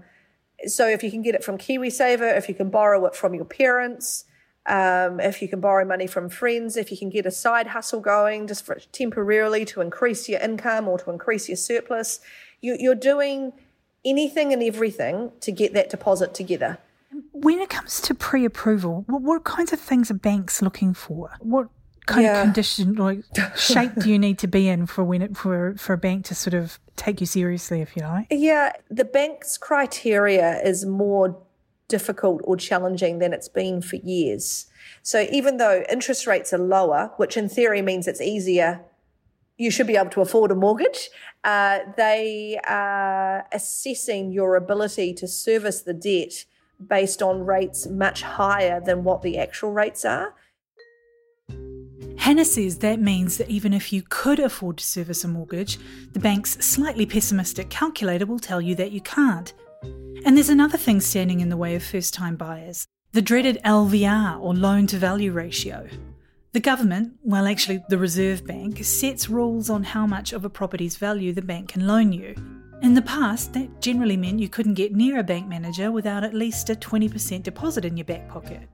so 0.66 0.86
if 0.86 1.02
you 1.02 1.10
can 1.10 1.22
get 1.22 1.34
it 1.34 1.42
from 1.42 1.58
KiwiSaver, 1.58 2.36
if 2.36 2.48
you 2.48 2.54
can 2.54 2.70
borrow 2.70 3.04
it 3.06 3.16
from 3.16 3.34
your 3.34 3.44
parents, 3.44 4.24
um, 4.66 5.18
if 5.20 5.42
you 5.42 5.48
can 5.48 5.60
borrow 5.60 5.84
money 5.84 6.06
from 6.06 6.28
friends, 6.28 6.76
if 6.76 6.90
you 6.90 6.96
can 6.96 7.10
get 7.10 7.26
a 7.26 7.30
side 7.30 7.68
hustle 7.68 8.00
going 8.00 8.46
just 8.46 8.64
for 8.64 8.76
temporarily 8.92 9.64
to 9.66 9.80
increase 9.80 10.28
your 10.28 10.40
income 10.40 10.86
or 10.88 10.98
to 10.98 11.10
increase 11.10 11.48
your 11.48 11.56
surplus, 11.56 12.20
you, 12.60 12.76
you're 12.78 12.94
doing 12.94 13.52
anything 14.04 14.52
and 14.52 14.62
everything 14.62 15.32
to 15.40 15.50
get 15.52 15.74
that 15.74 15.90
deposit 15.90 16.34
together. 16.34 16.78
When 17.32 17.58
it 17.58 17.68
comes 17.70 18.00
to 18.02 18.14
pre-approval, 18.14 19.04
what, 19.06 19.22
what 19.22 19.44
kinds 19.44 19.72
of 19.72 19.80
things 19.80 20.10
are 20.10 20.14
banks 20.14 20.62
looking 20.62 20.94
for? 20.94 21.30
What 21.40 21.68
kind 22.06 22.22
Yeah. 22.22 22.38
of 22.38 22.44
condition, 22.44 22.94
like 22.94 23.24
shape, 23.56 23.92
do 23.98 24.10
you 24.10 24.18
need 24.18 24.38
to 24.38 24.46
be 24.46 24.68
in 24.68 24.86
for 24.86 25.04
when 25.04 25.22
it 25.22 25.36
for 25.36 25.74
for 25.76 25.92
a 25.92 25.98
bank 25.98 26.24
to 26.26 26.34
sort 26.34 26.54
of 26.54 26.78
take 26.96 27.20
you 27.20 27.26
seriously, 27.26 27.80
if 27.80 27.96
you 27.96 28.02
like? 28.02 28.26
Yeah, 28.30 28.72
the 28.90 29.04
bank's 29.04 29.58
criteria 29.58 30.60
is 30.62 30.86
more 30.86 31.41
difficult 31.92 32.40
or 32.44 32.56
challenging 32.56 33.18
than 33.18 33.34
it's 33.34 33.50
been 33.60 33.82
for 33.82 33.96
years. 33.96 34.66
So 35.02 35.26
even 35.30 35.58
though 35.58 35.84
interest 35.90 36.26
rates 36.26 36.50
are 36.54 36.64
lower, 36.78 37.12
which 37.18 37.36
in 37.36 37.50
theory 37.50 37.82
means 37.82 38.08
it's 38.08 38.22
easier, 38.34 38.80
you 39.58 39.70
should 39.70 39.86
be 39.86 39.96
able 39.96 40.10
to 40.10 40.22
afford 40.22 40.50
a 40.50 40.54
mortgage. 40.54 41.10
Uh, 41.44 41.80
they 41.98 42.58
are 42.66 43.46
assessing 43.52 44.32
your 44.32 44.56
ability 44.56 45.12
to 45.20 45.28
service 45.28 45.82
the 45.82 45.92
debt 45.92 46.46
based 46.96 47.20
on 47.22 47.44
rates 47.44 47.86
much 47.86 48.22
higher 48.22 48.80
than 48.80 49.04
what 49.04 49.20
the 49.20 49.36
actual 49.36 49.70
rates 49.70 50.02
are. 50.06 50.34
Hannah 52.16 52.44
says 52.44 52.78
that 52.78 53.00
means 53.00 53.36
that 53.36 53.50
even 53.50 53.72
if 53.74 53.92
you 53.92 54.02
could 54.08 54.38
afford 54.38 54.78
to 54.78 54.84
service 54.84 55.24
a 55.24 55.28
mortgage, 55.28 55.78
the 56.12 56.20
bank's 56.20 56.52
slightly 56.64 57.04
pessimistic 57.04 57.68
calculator 57.68 58.24
will 58.24 58.38
tell 58.38 58.60
you 58.60 58.74
that 58.76 58.92
you 58.92 59.02
can't. 59.02 59.52
And 60.24 60.36
there's 60.36 60.48
another 60.48 60.78
thing 60.78 61.00
standing 61.00 61.40
in 61.40 61.48
the 61.48 61.56
way 61.56 61.74
of 61.74 61.82
first 61.82 62.14
time 62.14 62.36
buyers 62.36 62.86
the 63.12 63.20
dreaded 63.20 63.60
LVR 63.62 64.40
or 64.40 64.54
loan 64.54 64.86
to 64.86 64.96
value 64.96 65.32
ratio. 65.32 65.86
The 66.52 66.60
government, 66.60 67.14
well, 67.22 67.46
actually 67.46 67.84
the 67.90 67.98
Reserve 67.98 68.46
Bank, 68.46 68.82
sets 68.84 69.28
rules 69.28 69.68
on 69.68 69.82
how 69.82 70.06
much 70.06 70.32
of 70.32 70.46
a 70.46 70.50
property's 70.50 70.96
value 70.96 71.34
the 71.34 71.42
bank 71.42 71.68
can 71.68 71.86
loan 71.86 72.12
you. 72.12 72.34
In 72.80 72.94
the 72.94 73.02
past, 73.02 73.52
that 73.52 73.82
generally 73.82 74.16
meant 74.16 74.40
you 74.40 74.48
couldn't 74.48 74.74
get 74.74 74.94
near 74.94 75.18
a 75.18 75.22
bank 75.22 75.46
manager 75.46 75.92
without 75.92 76.24
at 76.24 76.32
least 76.32 76.70
a 76.70 76.74
20% 76.74 77.42
deposit 77.42 77.84
in 77.84 77.98
your 77.98 78.06
back 78.06 78.28
pocket. 78.28 78.66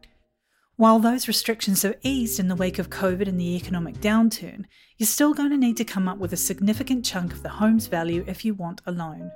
While 0.76 1.00
those 1.00 1.26
restrictions 1.26 1.82
have 1.82 1.96
eased 2.02 2.38
in 2.38 2.46
the 2.46 2.54
wake 2.54 2.78
of 2.78 2.90
COVID 2.90 3.26
and 3.26 3.40
the 3.40 3.56
economic 3.56 3.96
downturn, 3.96 4.66
you're 4.98 5.08
still 5.08 5.34
going 5.34 5.50
to 5.50 5.56
need 5.56 5.76
to 5.78 5.84
come 5.84 6.06
up 6.06 6.18
with 6.18 6.32
a 6.32 6.36
significant 6.36 7.04
chunk 7.04 7.32
of 7.32 7.42
the 7.42 7.48
home's 7.48 7.88
value 7.88 8.24
if 8.28 8.44
you 8.44 8.54
want 8.54 8.82
a 8.86 8.92
loan. 8.92 9.32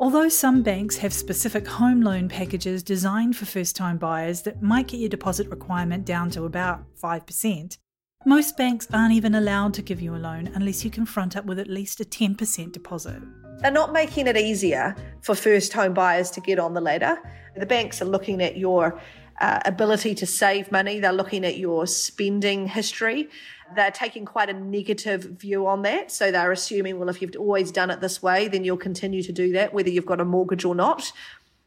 Although 0.00 0.28
some 0.28 0.62
banks 0.62 0.96
have 0.98 1.12
specific 1.12 1.66
home 1.66 2.00
loan 2.00 2.28
packages 2.28 2.82
designed 2.82 3.36
for 3.36 3.46
first 3.46 3.76
time 3.76 3.96
buyers 3.96 4.42
that 4.42 4.60
might 4.60 4.88
get 4.88 4.98
your 4.98 5.08
deposit 5.08 5.48
requirement 5.48 6.04
down 6.04 6.30
to 6.30 6.44
about 6.44 6.84
5%, 7.00 7.78
most 8.26 8.56
banks 8.56 8.88
aren't 8.92 9.14
even 9.14 9.36
allowed 9.36 9.72
to 9.74 9.82
give 9.82 10.02
you 10.02 10.16
a 10.16 10.18
loan 10.18 10.50
unless 10.54 10.84
you 10.84 10.90
can 10.90 11.06
front 11.06 11.36
up 11.36 11.44
with 11.44 11.60
at 11.60 11.68
least 11.68 12.00
a 12.00 12.04
10% 12.04 12.72
deposit. 12.72 13.22
They're 13.60 13.70
not 13.70 13.92
making 13.92 14.26
it 14.26 14.36
easier 14.36 14.96
for 15.22 15.36
first 15.36 15.72
home 15.72 15.94
buyers 15.94 16.30
to 16.32 16.40
get 16.40 16.58
on 16.58 16.74
the 16.74 16.80
ladder. 16.80 17.16
The 17.56 17.66
banks 17.66 18.02
are 18.02 18.06
looking 18.06 18.42
at 18.42 18.56
your 18.56 19.00
uh, 19.40 19.60
ability 19.64 20.16
to 20.16 20.26
save 20.26 20.72
money, 20.72 20.98
they're 20.98 21.12
looking 21.12 21.44
at 21.44 21.56
your 21.56 21.86
spending 21.86 22.66
history. 22.66 23.28
They're 23.74 23.90
taking 23.90 24.24
quite 24.24 24.48
a 24.48 24.54
negative 24.54 25.22
view 25.24 25.66
on 25.66 25.82
that. 25.82 26.10
So 26.10 26.30
they're 26.30 26.52
assuming, 26.52 26.98
well, 26.98 27.08
if 27.08 27.20
you've 27.20 27.36
always 27.38 27.70
done 27.70 27.90
it 27.90 28.00
this 28.00 28.22
way, 28.22 28.48
then 28.48 28.64
you'll 28.64 28.76
continue 28.76 29.22
to 29.22 29.32
do 29.32 29.52
that, 29.52 29.74
whether 29.74 29.90
you've 29.90 30.06
got 30.06 30.20
a 30.20 30.24
mortgage 30.24 30.64
or 30.64 30.74
not. 30.74 31.12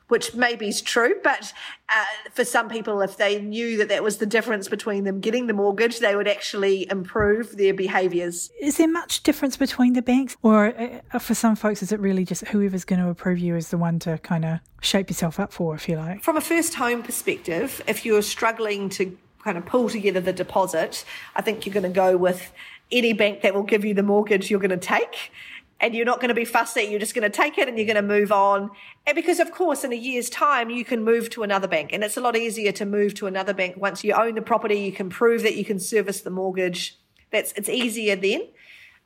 Which 0.09 0.33
maybe 0.33 0.69
is 0.69 0.81
true, 0.81 1.15
but 1.21 1.51
uh, 1.89 2.05
for 2.31 2.45
some 2.45 2.69
people, 2.69 3.01
if 3.01 3.17
they 3.17 3.41
knew 3.41 3.75
that 3.75 3.89
that 3.89 4.03
was 4.03 4.19
the 4.19 4.25
difference 4.25 4.69
between 4.69 5.03
them 5.03 5.19
getting 5.19 5.47
the 5.47 5.53
mortgage, 5.53 5.99
they 5.99 6.15
would 6.15 6.29
actually 6.29 6.89
improve 6.89 7.57
their 7.57 7.73
behaviours. 7.73 8.49
Is 8.61 8.77
there 8.77 8.87
much 8.87 9.21
difference 9.23 9.57
between 9.57 9.91
the 9.91 10.01
banks? 10.01 10.37
Or 10.41 10.73
uh, 11.13 11.19
for 11.19 11.35
some 11.35 11.57
folks, 11.57 11.83
is 11.83 11.91
it 11.91 11.99
really 11.99 12.23
just 12.23 12.47
whoever's 12.47 12.85
going 12.85 13.01
to 13.01 13.09
approve 13.09 13.37
you 13.37 13.57
is 13.57 13.67
the 13.67 13.77
one 13.77 13.99
to 13.99 14.17
kind 14.19 14.45
of 14.45 14.59
shape 14.79 15.09
yourself 15.09 15.41
up 15.41 15.51
for, 15.51 15.75
if 15.75 15.89
you 15.89 15.97
like? 15.97 16.23
From 16.23 16.37
a 16.37 16.41
first 16.41 16.75
home 16.75 17.03
perspective, 17.03 17.81
if 17.85 18.05
you're 18.05 18.21
struggling 18.21 18.87
to 18.91 19.17
kind 19.43 19.57
of 19.57 19.65
pull 19.65 19.89
together 19.89 20.19
the 20.19 20.33
deposit, 20.33 21.05
I 21.35 21.41
think 21.41 21.65
you're 21.65 21.73
going 21.73 21.83
to 21.83 21.89
go 21.89 22.17
with 22.17 22.51
any 22.91 23.13
bank 23.13 23.41
that 23.41 23.53
will 23.53 23.63
give 23.63 23.83
you 23.85 23.93
the 23.93 24.03
mortgage 24.03 24.49
you're 24.49 24.59
going 24.59 24.69
to 24.71 24.77
take. 24.77 25.31
And 25.79 25.93
you're 25.93 26.05
not 26.05 26.19
going 26.19 26.29
to 26.29 26.33
be 26.33 26.43
fussy. 26.45 26.81
You're 26.83 26.99
just 26.99 27.13
going 27.13 27.29
to 27.29 27.35
take 27.35 27.59
it 27.59 27.67
and 27.67 27.77
you're 27.77 27.85
going 27.85 27.97
to 27.97 28.01
move 28.01 28.31
on. 28.31 28.71
And 29.05 29.15
because, 29.15 29.39
of 29.39 29.51
course, 29.51 29.83
in 29.83 29.93
a 29.93 29.95
year's 29.95 30.27
time, 30.27 30.71
you 30.71 30.83
can 30.83 31.03
move 31.03 31.29
to 31.31 31.43
another 31.43 31.67
bank. 31.67 31.91
And 31.93 32.03
it's 32.03 32.17
a 32.17 32.21
lot 32.21 32.35
easier 32.35 32.71
to 32.71 32.85
move 32.85 33.13
to 33.15 33.27
another 33.27 33.53
bank 33.53 33.75
once 33.77 34.03
you 34.03 34.13
own 34.13 34.33
the 34.33 34.41
property. 34.41 34.79
You 34.79 34.91
can 34.91 35.09
prove 35.09 35.43
that 35.43 35.55
you 35.55 35.63
can 35.63 35.79
service 35.79 36.21
the 36.21 36.31
mortgage. 36.31 36.97
That's 37.29 37.51
it's 37.51 37.69
easier 37.69 38.15
then. 38.15 38.47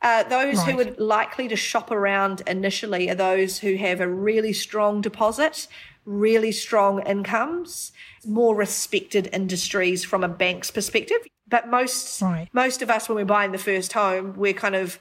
Uh, 0.02 0.24
those 0.24 0.64
who 0.64 0.78
Right. 0.78 0.98
are 0.98 1.04
likely 1.04 1.48
to 1.50 1.58
shop 1.58 1.92
around 1.92 2.42
initially 2.48 3.10
are 3.10 3.16
those 3.16 3.60
who 3.60 3.76
have 3.76 4.00
a 4.00 4.08
really 4.08 4.54
strong 4.54 5.02
deposit, 5.02 5.68
really 6.06 6.52
strong 6.52 7.06
incomes, 7.06 7.92
more 8.26 8.56
respected 8.56 9.30
industries 9.34 10.04
from 10.04 10.24
a 10.24 10.28
bank's 10.30 10.72
perspective. 10.72 11.18
But 11.48 11.68
most 11.70 12.22
Right. 12.22 12.48
most 12.54 12.82
of 12.82 12.90
us, 12.90 13.10
when 13.10 13.18
we're 13.18 13.26
buying 13.26 13.52
the 13.52 13.58
first 13.58 13.94
home, 13.94 14.36
we're 14.38 14.54
kind 14.54 14.76
of 14.76 15.00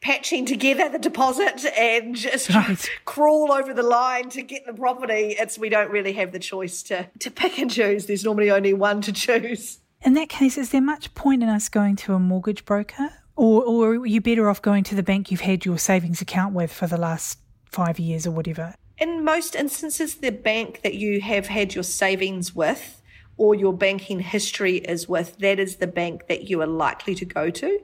patching 0.00 0.44
together 0.44 0.88
the 0.88 0.98
deposit 0.98 1.64
and 1.78 2.16
just 2.16 2.50
Right. 2.54 2.88
crawl 3.04 3.52
over 3.52 3.72
the 3.72 3.82
line 3.84 4.28
to 4.30 4.42
get 4.42 4.66
the 4.66 4.72
property. 4.72 5.36
It's 5.38 5.58
we 5.58 5.68
don't 5.68 5.90
really 5.90 6.12
have 6.14 6.32
the 6.32 6.38
choice 6.38 6.82
to 6.84 7.08
to 7.20 7.30
pick 7.30 7.58
and 7.58 7.70
choose. 7.70 8.06
There's 8.06 8.24
normally 8.24 8.50
only 8.50 8.74
one 8.74 9.00
to 9.02 9.12
choose. 9.12 9.78
In 10.04 10.14
that 10.14 10.28
case, 10.28 10.58
is 10.58 10.70
there 10.70 10.80
much 10.80 11.14
point 11.14 11.42
in 11.44 11.48
us 11.48 11.68
going 11.68 11.94
to 11.96 12.14
a 12.14 12.18
mortgage 12.18 12.64
broker? 12.64 13.10
Or, 13.36 13.62
or 13.64 13.88
are 13.94 14.06
you 14.06 14.20
better 14.20 14.50
off 14.50 14.60
going 14.60 14.84
to 14.84 14.94
the 14.94 15.02
bank 15.02 15.30
you've 15.30 15.40
had 15.40 15.64
your 15.64 15.78
savings 15.78 16.20
account 16.20 16.54
with 16.54 16.72
for 16.72 16.86
the 16.86 16.98
last 16.98 17.38
five 17.64 17.98
years 17.98 18.26
or 18.26 18.30
whatever? 18.32 18.74
In 18.98 19.24
most 19.24 19.54
instances, 19.54 20.16
the 20.16 20.30
bank 20.30 20.82
that 20.82 20.94
you 20.94 21.20
have 21.20 21.46
had 21.46 21.74
your 21.74 21.84
savings 21.84 22.54
with 22.54 23.02
or 23.36 23.54
your 23.54 23.72
banking 23.72 24.20
history 24.20 24.76
is 24.76 25.08
with, 25.08 25.38
that 25.38 25.58
is 25.58 25.76
the 25.76 25.86
bank 25.86 26.26
that 26.28 26.48
you 26.48 26.60
are 26.60 26.66
likely 26.66 27.14
to 27.16 27.24
go 27.24 27.50
to. 27.50 27.80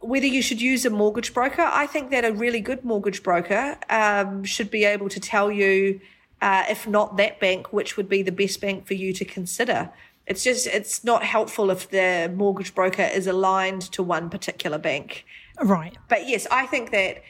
Whether 0.00 0.26
you 0.26 0.42
should 0.42 0.60
use 0.60 0.84
a 0.84 0.90
mortgage 0.90 1.34
broker, 1.34 1.62
I 1.62 1.86
think 1.86 2.10
that 2.10 2.24
a 2.24 2.32
really 2.32 2.60
good 2.60 2.84
mortgage 2.84 3.22
broker 3.22 3.76
um, 3.90 4.44
should 4.44 4.70
be 4.70 4.84
able 4.84 5.08
to 5.08 5.18
tell 5.18 5.50
you, 5.50 6.00
uh, 6.40 6.64
if 6.68 6.86
not 6.86 7.16
that 7.16 7.40
bank, 7.40 7.72
which 7.72 7.96
would 7.96 8.08
be 8.08 8.22
the 8.22 8.32
best 8.32 8.60
bank 8.60 8.86
for 8.86 8.94
you 8.94 9.12
to 9.14 9.24
consider. 9.24 9.90
It's 10.26 10.44
just, 10.44 10.66
it's 10.66 11.02
not 11.02 11.22
helpful 11.22 11.70
if 11.70 11.90
the 11.90 12.32
mortgage 12.34 12.74
broker 12.74 13.02
is 13.02 13.26
aligned 13.26 13.82
to 13.92 14.02
one 14.02 14.28
particular 14.28 14.78
bank. 14.78 15.24
Right. 15.62 15.96
But 16.08 16.28
yes, 16.28 16.46
I 16.50 16.66
think 16.66 16.90
that 16.90 17.22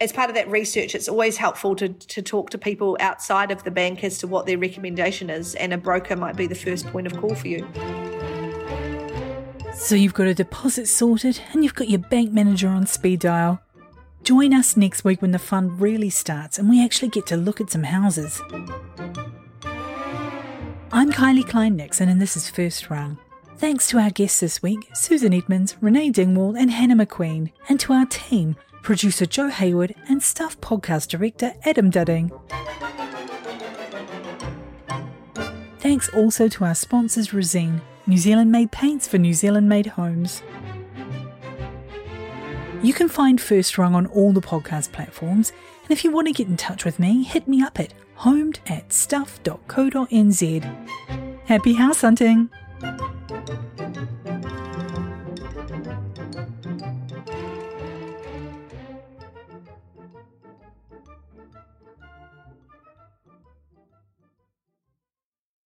as 0.00 0.12
part 0.12 0.30
of 0.30 0.34
that 0.34 0.48
research, 0.50 0.94
it's 0.94 1.08
always 1.08 1.36
helpful 1.36 1.76
to, 1.76 1.88
to 1.88 2.22
talk 2.22 2.50
to 2.50 2.58
people 2.58 2.96
outside 3.00 3.50
of 3.50 3.62
the 3.64 3.70
bank 3.70 4.02
as 4.02 4.18
to 4.18 4.26
what 4.26 4.46
their 4.46 4.58
recommendation 4.58 5.30
is, 5.30 5.54
and 5.54 5.72
a 5.72 5.78
broker 5.78 6.16
might 6.16 6.36
be 6.36 6.46
the 6.46 6.54
first 6.54 6.86
point 6.88 7.06
of 7.06 7.16
call 7.16 7.34
for 7.34 7.48
you. 7.48 7.66
So 9.74 9.94
you've 9.94 10.14
got 10.14 10.26
a 10.26 10.34
deposit 10.34 10.86
sorted 10.86 11.40
and 11.52 11.64
you've 11.64 11.74
got 11.74 11.88
your 11.88 11.98
bank 11.98 12.32
manager 12.32 12.68
on 12.68 12.86
speed 12.86 13.20
dial. 13.20 13.60
Join 14.22 14.54
us 14.54 14.76
next 14.76 15.02
week 15.02 15.22
when 15.22 15.32
the 15.32 15.38
fun 15.38 15.78
really 15.78 16.10
starts 16.10 16.58
and 16.58 16.68
we 16.68 16.84
actually 16.84 17.08
get 17.08 17.26
to 17.28 17.36
look 17.36 17.60
at 17.60 17.70
some 17.70 17.82
houses. 17.82 18.40
I'm 20.92 21.10
Kylie 21.10 21.48
Klein 21.48 21.74
Nixon 21.74 22.08
and 22.08 22.20
this 22.20 22.36
is 22.36 22.50
First 22.50 22.90
Rung. 22.90 23.18
Thanks 23.56 23.88
to 23.88 23.98
our 23.98 24.10
guests 24.10 24.40
this 24.40 24.62
week, 24.62 24.90
Susan 24.94 25.32
Edmonds, 25.32 25.76
Renee 25.80 26.10
Dingwall, 26.10 26.56
and 26.56 26.70
Hannah 26.70 27.06
McQueen, 27.06 27.52
and 27.68 27.80
to 27.80 27.92
our 27.92 28.06
team, 28.06 28.56
producer 28.82 29.26
Joe 29.26 29.48
Hayward 29.48 29.94
and 30.08 30.22
Stuff 30.22 30.60
podcast 30.60 31.08
director 31.08 31.54
Adam 31.64 31.90
Dudding. 31.90 32.30
Thanks 35.78 36.08
also 36.14 36.48
to 36.48 36.64
our 36.64 36.74
sponsors 36.74 37.28
Resene, 37.28 37.80
New 38.06 38.18
Zealand 38.18 38.52
made 38.52 38.70
paints 38.72 39.08
for 39.08 39.18
New 39.18 39.34
Zealand 39.34 39.68
made 39.68 39.86
homes. 39.86 40.42
You 42.82 42.92
can 42.92 43.08
find 43.08 43.40
First 43.40 43.78
Rung 43.78 43.94
on 43.94 44.06
all 44.06 44.32
the 44.32 44.40
podcast 44.40 44.90
platforms, 44.92 45.52
and 45.82 45.90
if 45.90 46.02
you 46.04 46.10
want 46.10 46.26
to 46.26 46.32
get 46.32 46.48
in 46.48 46.56
touch 46.56 46.84
with 46.84 46.98
me, 46.98 47.22
hit 47.22 47.46
me 47.46 47.62
up 47.62 47.78
at 47.78 47.94
homed 48.16 48.60
at 48.66 48.92
stuff.co.nz. 48.92 50.86
Happy 51.46 51.72
house 51.74 52.00
hunting! 52.00 52.50